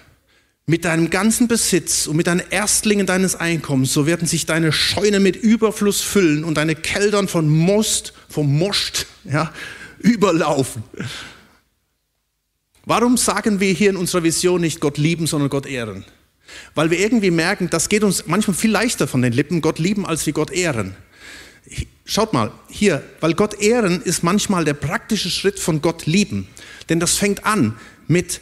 [0.67, 5.23] mit deinem ganzen Besitz und mit deinen Erstlingen deines Einkommens, so werden sich deine Scheunen
[5.23, 9.51] mit Überfluss füllen und deine Keldern von Most, vom Most, ja,
[9.99, 10.83] überlaufen.
[12.85, 16.05] Warum sagen wir hier in unserer Vision nicht Gott lieben, sondern Gott ehren?
[16.75, 20.05] Weil wir irgendwie merken, das geht uns manchmal viel leichter von den Lippen, Gott lieben,
[20.05, 20.95] als wie Gott ehren.
[22.09, 26.47] Schaut mal, hier, weil Gott ehren ist manchmal der praktische Schritt von Gott lieben.
[26.89, 28.41] Denn das fängt an mit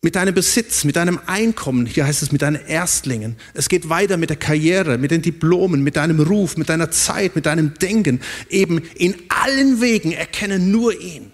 [0.00, 3.36] mit deinem Besitz, mit deinem Einkommen, hier heißt es mit deinen Erstlingen.
[3.54, 7.34] Es geht weiter mit der Karriere, mit den Diplomen, mit deinem Ruf, mit deiner Zeit,
[7.34, 8.20] mit deinem Denken.
[8.50, 11.32] Eben in allen Wegen erkenne nur ihn.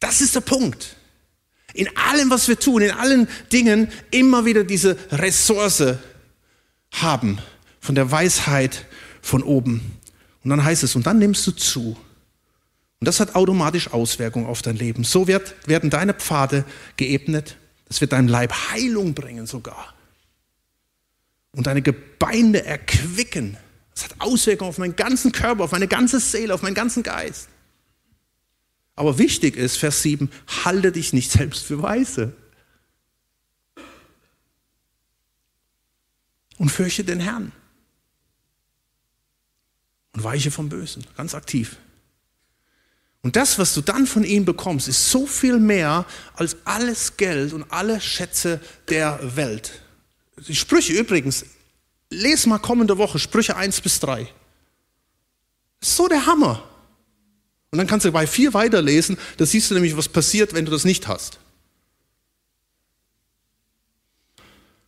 [0.00, 0.96] Das ist der Punkt.
[1.74, 5.94] In allem, was wir tun, in allen Dingen immer wieder diese Ressource
[6.90, 7.38] haben
[7.78, 8.84] von der Weisheit
[9.22, 9.98] von oben.
[10.42, 11.96] Und dann heißt es, und dann nimmst du zu.
[13.00, 15.04] Und das hat automatisch Auswirkungen auf dein Leben.
[15.04, 16.64] So wird, werden deine Pfade
[16.96, 17.56] geebnet.
[17.88, 19.94] Das wird deinem Leib Heilung bringen sogar.
[21.52, 23.56] Und deine Gebeine erquicken.
[23.94, 27.48] Das hat Auswirkungen auf meinen ganzen Körper, auf meine ganze Seele, auf meinen ganzen Geist.
[28.94, 30.30] Aber wichtig ist, Vers 7,
[30.64, 32.34] halte dich nicht selbst für weise.
[36.58, 37.52] Und fürchte den Herrn.
[40.24, 41.76] Weiche vom Bösen, ganz aktiv.
[43.22, 47.52] Und das, was du dann von ihm bekommst, ist so viel mehr als alles Geld
[47.52, 49.72] und alle Schätze der Welt.
[50.48, 51.44] Die Sprüche übrigens,
[52.08, 54.26] les mal kommende Woche Sprüche 1 bis 3.
[55.82, 56.66] So der Hammer.
[57.70, 60.70] Und dann kannst du bei 4 weiterlesen, da siehst du nämlich, was passiert, wenn du
[60.70, 61.38] das nicht hast.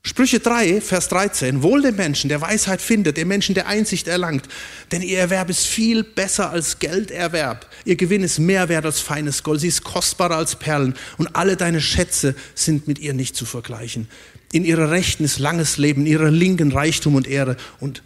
[0.04, 1.62] Sprüche 3, Vers 13.
[1.62, 4.48] Wohl dem Menschen, der Weisheit findet, dem Menschen, der Einsicht erlangt.
[4.90, 7.68] Denn ihr Erwerb ist viel besser als Gelderwerb.
[7.84, 9.60] Ihr Gewinn ist mehr wert als feines Gold.
[9.60, 10.94] Sie ist kostbarer als Perlen.
[11.18, 14.08] Und alle deine Schätze sind mit ihr nicht zu vergleichen.
[14.50, 17.56] In ihrer Rechten ist langes Leben, in ihrer Linken Reichtum und Ehre.
[17.78, 18.02] Und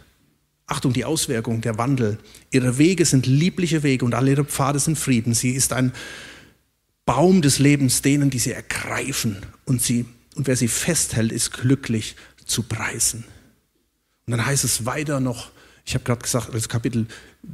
[0.67, 2.19] Achtung, die Auswirkung, der Wandel.
[2.51, 5.33] Ihre Wege sind liebliche Wege und alle ihre Pfade sind Frieden.
[5.33, 5.91] Sie ist ein
[7.05, 10.05] Baum des Lebens denen, die sie ergreifen und sie
[10.37, 13.25] und wer sie festhält, ist glücklich zu preisen.
[14.25, 15.51] Und dann heißt es weiter noch,
[15.83, 17.07] ich habe gerade gesagt, das Kapitel,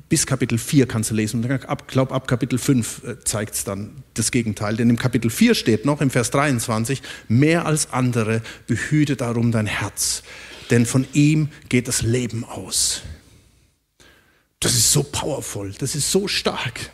[0.10, 1.44] bis Kapitel 4 kannst du lesen.
[1.44, 4.76] Und ich glaube, ab Kapitel 5 äh, zeigt es dann das Gegenteil.
[4.76, 9.68] Denn im Kapitel 4 steht noch, im Vers 23, mehr als andere behüte darum dein
[9.68, 10.24] Herz,
[10.72, 13.04] denn von ihm geht das Leben aus.
[14.60, 16.90] Das ist so powerful, das ist so stark.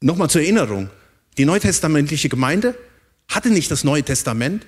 [0.00, 0.90] Nochmal zur Erinnerung,
[1.38, 2.76] die neutestamentliche Gemeinde
[3.28, 4.66] hatte nicht das Neue Testament,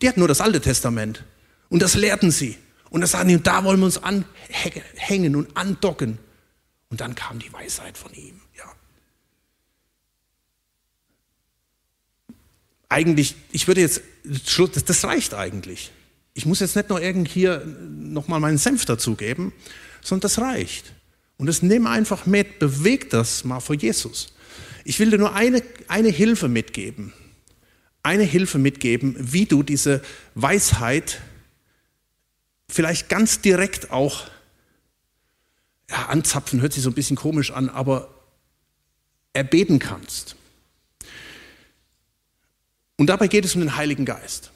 [0.00, 1.24] die hatten nur das Alte Testament.
[1.68, 2.56] Und das lehrten sie.
[2.90, 6.18] Und das sagen die, da wollen wir uns anhängen und andocken.
[6.88, 8.40] Und dann kam die Weisheit von ihm.
[8.56, 8.64] Ja.
[12.88, 15.92] Eigentlich, ich würde jetzt, das reicht eigentlich.
[16.34, 19.52] Ich muss jetzt nicht noch irgend hier nochmal meinen Senf dazugeben,
[20.02, 20.92] sondern das reicht.
[21.36, 24.32] Und das nimm einfach mit, beweg das mal vor Jesus.
[24.90, 27.12] Ich will dir nur eine, eine Hilfe mitgeben.
[28.02, 30.02] Eine Hilfe mitgeben, wie du diese
[30.34, 31.20] Weisheit
[32.68, 34.26] vielleicht ganz direkt auch
[35.88, 38.12] ja, anzapfen, hört sich so ein bisschen komisch an, aber
[39.32, 40.34] erbeten kannst.
[42.96, 44.50] Und dabei geht es um den Heiligen Geist.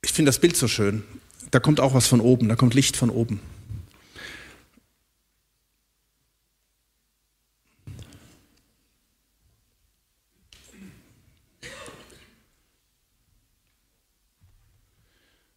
[0.00, 1.04] Ich finde das Bild so schön
[1.52, 3.40] da kommt auch was von oben, da kommt Licht von oben.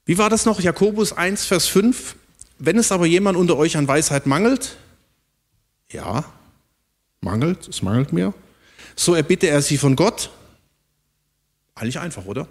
[0.03, 0.59] Wie war das noch?
[0.59, 2.15] Jakobus 1, Vers 5.
[2.59, 4.77] Wenn es aber jemand unter euch an Weisheit mangelt,
[5.89, 6.25] ja,
[7.21, 8.33] mangelt, es mangelt mir,
[8.95, 10.29] so erbitte er sie von Gott.
[11.73, 12.47] Eigentlich einfach, oder?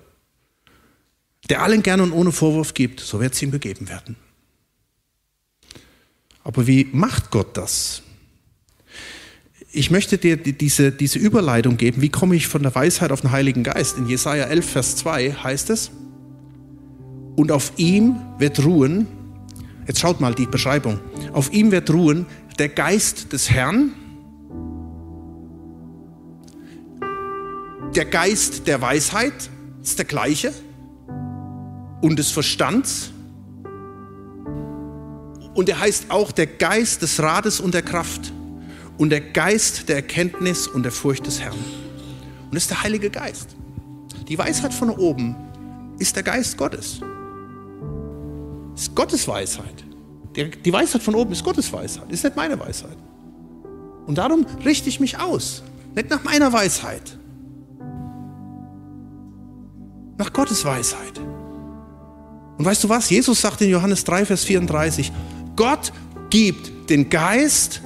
[1.51, 4.16] Der allen gern und ohne Vorwurf gibt, so wird es ihm begeben werden.
[6.42, 8.03] Aber wie macht Gott das?
[9.72, 13.32] Ich möchte dir diese, diese Überleitung geben, wie komme ich von der Weisheit auf den
[13.32, 13.99] Heiligen Geist.
[13.99, 15.90] In Jesaja 11, Vers 2 heißt es,
[17.34, 19.09] und auf ihm wird ruhen,
[19.88, 21.01] jetzt schaut mal die Beschreibung,
[21.32, 22.26] auf ihm wird ruhen
[22.59, 23.92] der Geist des Herrn,
[27.97, 29.51] der Geist der Weisheit,
[29.82, 30.53] ist der gleiche
[32.05, 33.12] und des Verstands.
[35.55, 38.30] Und er heißt auch der Geist des Rates und der Kraft
[38.98, 41.57] und der Geist der Erkenntnis und der Furcht des Herrn.
[41.57, 43.57] Und das ist der Heilige Geist.
[44.28, 45.34] Die Weisheit von oben
[45.98, 47.00] ist der Geist Gottes.
[48.74, 49.84] Ist Gottes Weisheit.
[50.36, 52.98] Die Weisheit von oben ist Gottes Weisheit, ist nicht meine Weisheit.
[54.05, 55.62] Und darum richte ich mich aus,
[55.94, 57.18] nicht nach meiner Weisheit,
[60.18, 61.18] nach Gottes Weisheit.
[62.57, 63.11] Und weißt du was?
[63.11, 65.11] Jesus sagt in Johannes 3, Vers 34,
[65.57, 65.92] Gott
[66.30, 67.80] gibt den Geist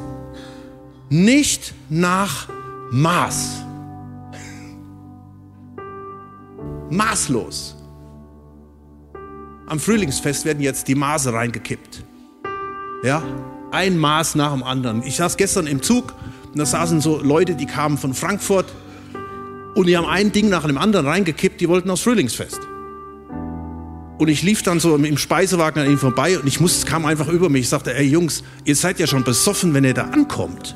[1.08, 2.48] nicht nach
[2.90, 3.62] Maß.
[6.90, 7.76] Maßlos.
[9.66, 12.02] Am Frühlingsfest werden jetzt die Maße reingekippt.
[13.04, 13.22] Ja,
[13.70, 15.02] ein Maß nach dem anderen.
[15.02, 16.14] Ich saß gestern im Zug
[16.46, 18.66] und da saßen so Leute, die kamen von Frankfurt
[19.74, 22.60] und die haben ein Ding nach dem anderen reingekippt, die wollten aufs Frühlingsfest.
[24.18, 27.06] Und ich lief dann so im Speisewagen an ihnen vorbei und ich musste, es kam
[27.06, 27.62] einfach über mich.
[27.62, 30.74] Ich sagte, ey Jungs, ihr seid ja schon besoffen, wenn ihr da ankommt.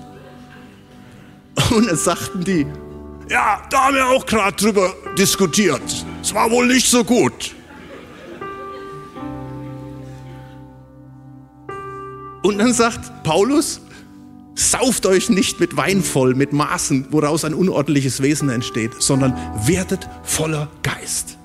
[1.71, 2.67] Und dann sagten die,
[3.29, 5.83] ja, da haben wir auch gerade drüber diskutiert.
[6.23, 7.55] Es war wohl nicht so gut.
[12.43, 13.81] Und dann sagt Paulus,
[14.55, 19.35] sauft euch nicht mit Wein voll, mit Maßen, woraus ein unordentliches Wesen entsteht, sondern
[19.67, 21.39] werdet voller Geist.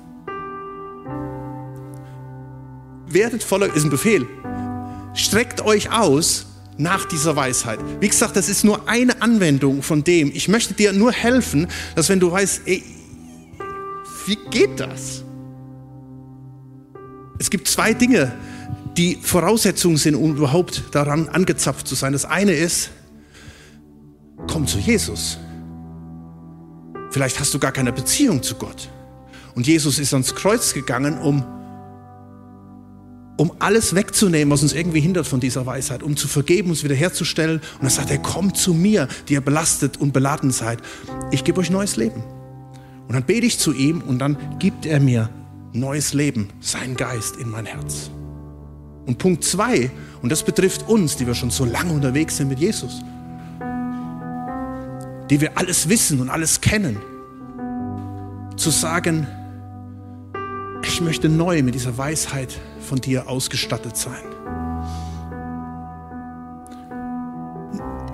[3.10, 4.26] Werdet voller, ist ein Befehl.
[5.14, 6.46] Streckt euch aus
[6.76, 7.80] nach dieser Weisheit.
[8.00, 10.30] Wie gesagt, das ist nur eine Anwendung von dem.
[10.32, 12.82] Ich möchte dir nur helfen, dass wenn du weißt, ey,
[14.26, 15.24] wie geht das?
[17.38, 18.32] Es gibt zwei Dinge,
[18.96, 22.12] die Voraussetzungen sind, um überhaupt daran angezapft zu sein.
[22.12, 22.90] Das eine ist,
[24.46, 25.38] komm zu Jesus.
[27.10, 28.88] Vielleicht hast du gar keine Beziehung zu Gott.
[29.54, 31.44] Und Jesus ist ans Kreuz gegangen, um,
[33.38, 37.60] um alles wegzunehmen, was uns irgendwie hindert von dieser Weisheit, um zu vergeben, uns wiederherzustellen.
[37.78, 40.80] Und er sagt, er kommt zu mir, die ihr belastet und beladen seid.
[41.30, 42.22] Ich gebe euch neues Leben.
[43.06, 45.30] Und dann bete ich zu ihm und dann gibt er mir
[45.72, 48.10] neues Leben, sein Geist in mein Herz.
[49.06, 52.58] Und Punkt zwei, und das betrifft uns, die wir schon so lange unterwegs sind mit
[52.58, 53.00] Jesus,
[55.30, 56.98] die wir alles wissen und alles kennen,
[58.56, 59.28] zu sagen,
[60.82, 64.22] ich möchte neu mit dieser Weisheit von dir ausgestattet sein.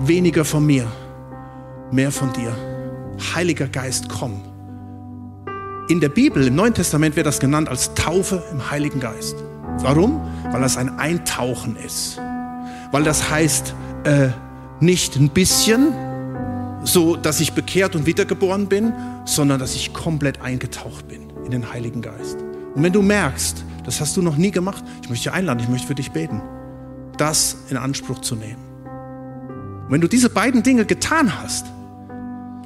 [0.01, 0.85] Weniger von mir,
[1.91, 2.55] mehr von dir.
[3.33, 4.41] Heiliger Geist, komm.
[5.89, 9.35] In der Bibel, im Neuen Testament wird das genannt als Taufe im Heiligen Geist.
[9.79, 10.21] Warum?
[10.51, 12.19] Weil das ein Eintauchen ist.
[12.91, 14.29] Weil das heißt, äh,
[14.79, 15.93] nicht ein bisschen,
[16.83, 18.93] so dass ich bekehrt und wiedergeboren bin,
[19.25, 22.44] sondern dass ich komplett eingetaucht bin in den Heiligen Geist.
[22.75, 25.69] Und wenn du merkst, das hast du noch nie gemacht, ich möchte dich einladen, ich
[25.69, 26.41] möchte für dich beten,
[27.17, 28.63] das in Anspruch zu nehmen.
[29.85, 31.67] Und wenn du diese beiden Dinge getan hast,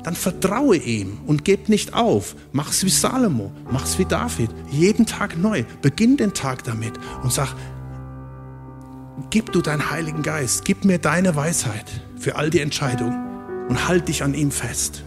[0.04, 2.36] dann vertraue ihm und gib nicht auf.
[2.54, 5.66] Mach es wie Salomo, mach es wie David, jeden Tag neu.
[5.82, 7.54] Beginn den Tag damit und sag,
[9.30, 11.86] gib du deinen Heiligen Geist, gib mir deine Weisheit
[12.18, 15.04] für all die Entscheidungen und halt dich an ihm fest.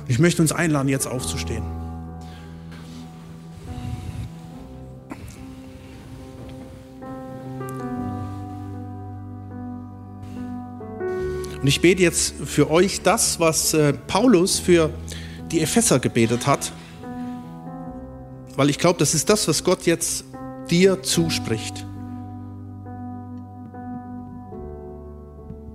[0.00, 1.62] Und ich möchte uns einladen, jetzt aufzustehen.
[11.60, 14.90] Und ich bete jetzt für euch das, was äh, Paulus für
[15.50, 16.72] die Epheser gebetet hat,
[18.56, 20.24] weil ich glaube, das ist das, was Gott jetzt
[20.70, 21.84] dir zuspricht.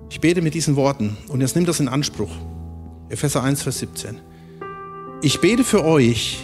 [0.09, 2.31] Ich bete mit diesen Worten und jetzt nimm das in Anspruch.
[3.09, 4.19] Epheser 1, Vers 17.
[5.21, 6.39] Ich bete für euch,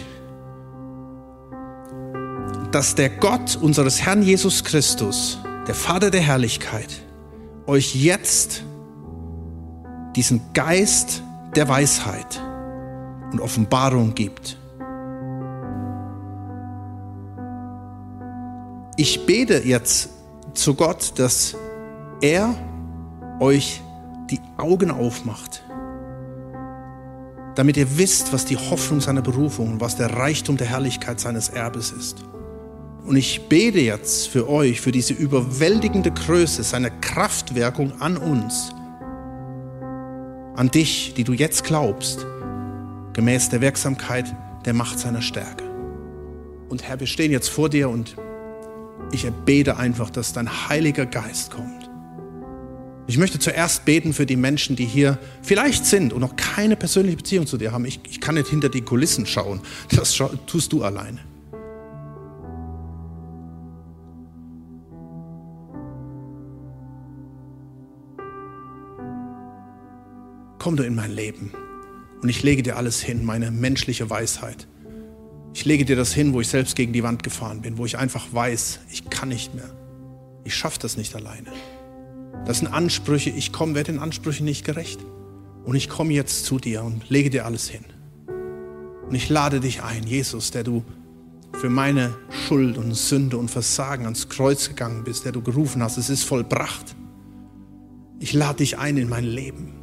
[2.72, 7.02] dass der Gott unseres Herrn Jesus Christus, der Vater der Herrlichkeit,
[7.66, 8.64] euch jetzt
[10.16, 11.22] diesen Geist
[11.54, 12.40] der Weisheit
[13.32, 14.56] und Offenbarung gibt.
[18.96, 20.10] Ich bete jetzt
[20.54, 21.56] zu Gott, dass
[22.20, 22.54] er
[23.40, 23.80] euch
[24.30, 25.62] die Augen aufmacht,
[27.54, 31.48] damit ihr wisst, was die Hoffnung seiner Berufung und was der Reichtum der Herrlichkeit seines
[31.48, 32.18] Erbes ist.
[33.06, 38.72] Und ich bete jetzt für euch, für diese überwältigende Größe seiner Kraftwirkung an uns,
[40.56, 42.26] an dich, die du jetzt glaubst,
[43.12, 44.34] gemäß der Wirksamkeit
[44.64, 45.64] der Macht seiner Stärke.
[46.68, 48.16] Und Herr, wir stehen jetzt vor dir und
[49.12, 51.90] ich erbete einfach, dass dein Heiliger Geist kommt
[53.06, 57.16] Ich möchte zuerst beten für die Menschen, die hier vielleicht sind und noch keine persönliche
[57.16, 57.84] Beziehung zu dir haben.
[57.84, 59.60] Ich, ich kann nicht hinter die Kulissen schauen.
[59.96, 61.18] Das tust du alleine.
[70.60, 71.52] Komm du in mein Leben
[72.20, 74.68] und ich lege dir alles hin, meine menschliche Weisheit.
[75.54, 77.96] Ich lege dir das hin, wo ich selbst gegen die Wand gefahren bin, wo ich
[77.96, 79.74] einfach weiß, ich kann nicht mehr.
[80.44, 81.50] Ich schaffe das nicht alleine.
[82.44, 85.00] Das sind Ansprüche, ich komme, werde den Ansprüchen nicht gerecht.
[85.64, 87.86] Und ich komme jetzt zu dir und lege dir alles hin.
[89.08, 90.84] Und ich lade dich ein, Jesus, der du
[91.54, 95.96] für meine Schuld und Sünde und Versagen ans Kreuz gegangen bist, der du gerufen hast,
[95.96, 96.94] es ist vollbracht.
[98.18, 99.79] Ich lade dich ein in mein Leben.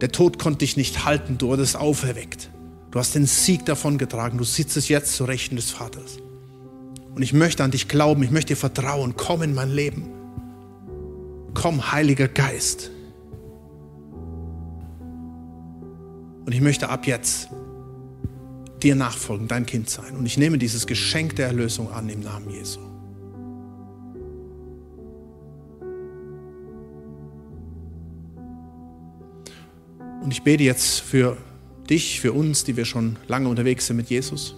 [0.00, 2.50] Der Tod konnte dich nicht halten, du wurdest auferweckt.
[2.90, 6.18] Du hast den Sieg davongetragen, du sitzt jetzt zu Rechten des Vaters.
[7.14, 10.10] Und ich möchte an dich glauben, ich möchte dir vertrauen, komm in mein Leben.
[11.54, 12.90] Komm, Heiliger Geist.
[16.44, 17.48] Und ich möchte ab jetzt
[18.82, 20.14] dir nachfolgen, dein Kind sein.
[20.16, 22.80] Und ich nehme dieses Geschenk der Erlösung an im Namen Jesu.
[30.26, 31.36] Und ich bete jetzt für
[31.88, 34.56] dich, für uns, die wir schon lange unterwegs sind mit Jesus.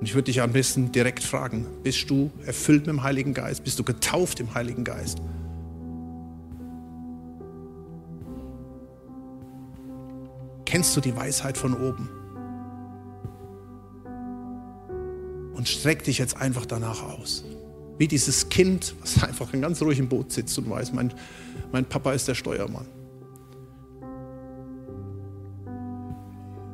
[0.00, 3.62] Und ich würde dich am besten direkt fragen, bist du erfüllt mit dem Heiligen Geist?
[3.62, 5.18] Bist du getauft im Heiligen Geist?
[10.64, 12.08] Kennst du die Weisheit von oben?
[15.52, 17.44] Und streck dich jetzt einfach danach aus.
[17.98, 21.12] Wie dieses Kind, was einfach ganz ruhig im Boot sitzt und weiß, mein,
[21.70, 22.86] mein Papa ist der Steuermann.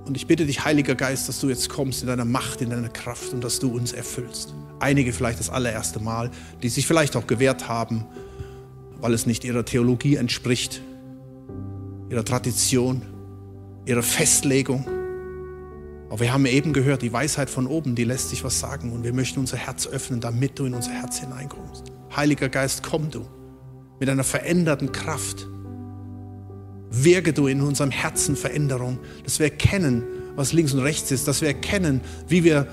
[0.08, 2.88] Und ich bitte dich, Heiliger Geist, dass du jetzt kommst in deiner Macht, in deiner
[2.88, 4.54] Kraft und dass du uns erfüllst.
[4.80, 6.30] Einige vielleicht das allererste Mal,
[6.62, 8.06] die sich vielleicht auch gewehrt haben,
[9.00, 10.80] weil es nicht ihrer Theologie entspricht,
[12.10, 13.02] ihrer Tradition
[13.88, 14.86] ihre Festlegung.
[16.10, 18.92] Aber wir haben eben gehört, die Weisheit von oben, die lässt sich was sagen.
[18.92, 21.84] Und wir möchten unser Herz öffnen, damit du in unser Herz hineinkommst.
[22.14, 23.26] Heiliger Geist, komm du
[23.98, 25.48] mit einer veränderten Kraft.
[26.90, 30.04] Wirke du in unserem Herzen Veränderung, dass wir erkennen,
[30.36, 32.68] was links und rechts ist, dass wir erkennen, wie wir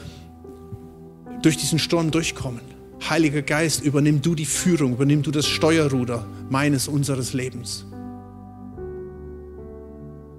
[1.41, 2.61] durch diesen Sturm durchkommen.
[3.09, 7.85] Heiliger Geist, übernimm du die Führung, übernimm du das Steuerruder meines, unseres Lebens.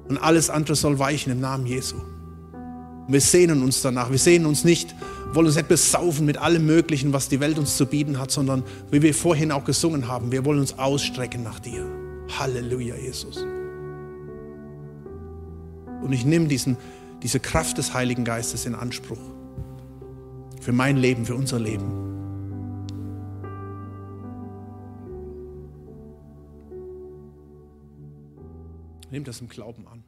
[0.09, 1.97] Und alles andere soll weichen im Namen Jesu.
[3.09, 4.11] Wir sehnen uns danach.
[4.11, 4.95] Wir sehnen uns nicht,
[5.33, 8.65] wollen uns nicht besaufen mit allem Möglichen, was die Welt uns zu bieten hat, sondern
[8.91, 11.87] wie wir vorhin auch gesungen haben, wir wollen uns ausstrecken nach dir.
[12.39, 13.45] Halleluja, Jesus.
[16.07, 16.77] Und ich nehme diesen,
[17.25, 19.19] diese Kraft des Heiligen Geistes in Anspruch.
[20.61, 21.85] Für mein Leben, für unser Leben.
[29.11, 30.05] Nimm das im Glauben an.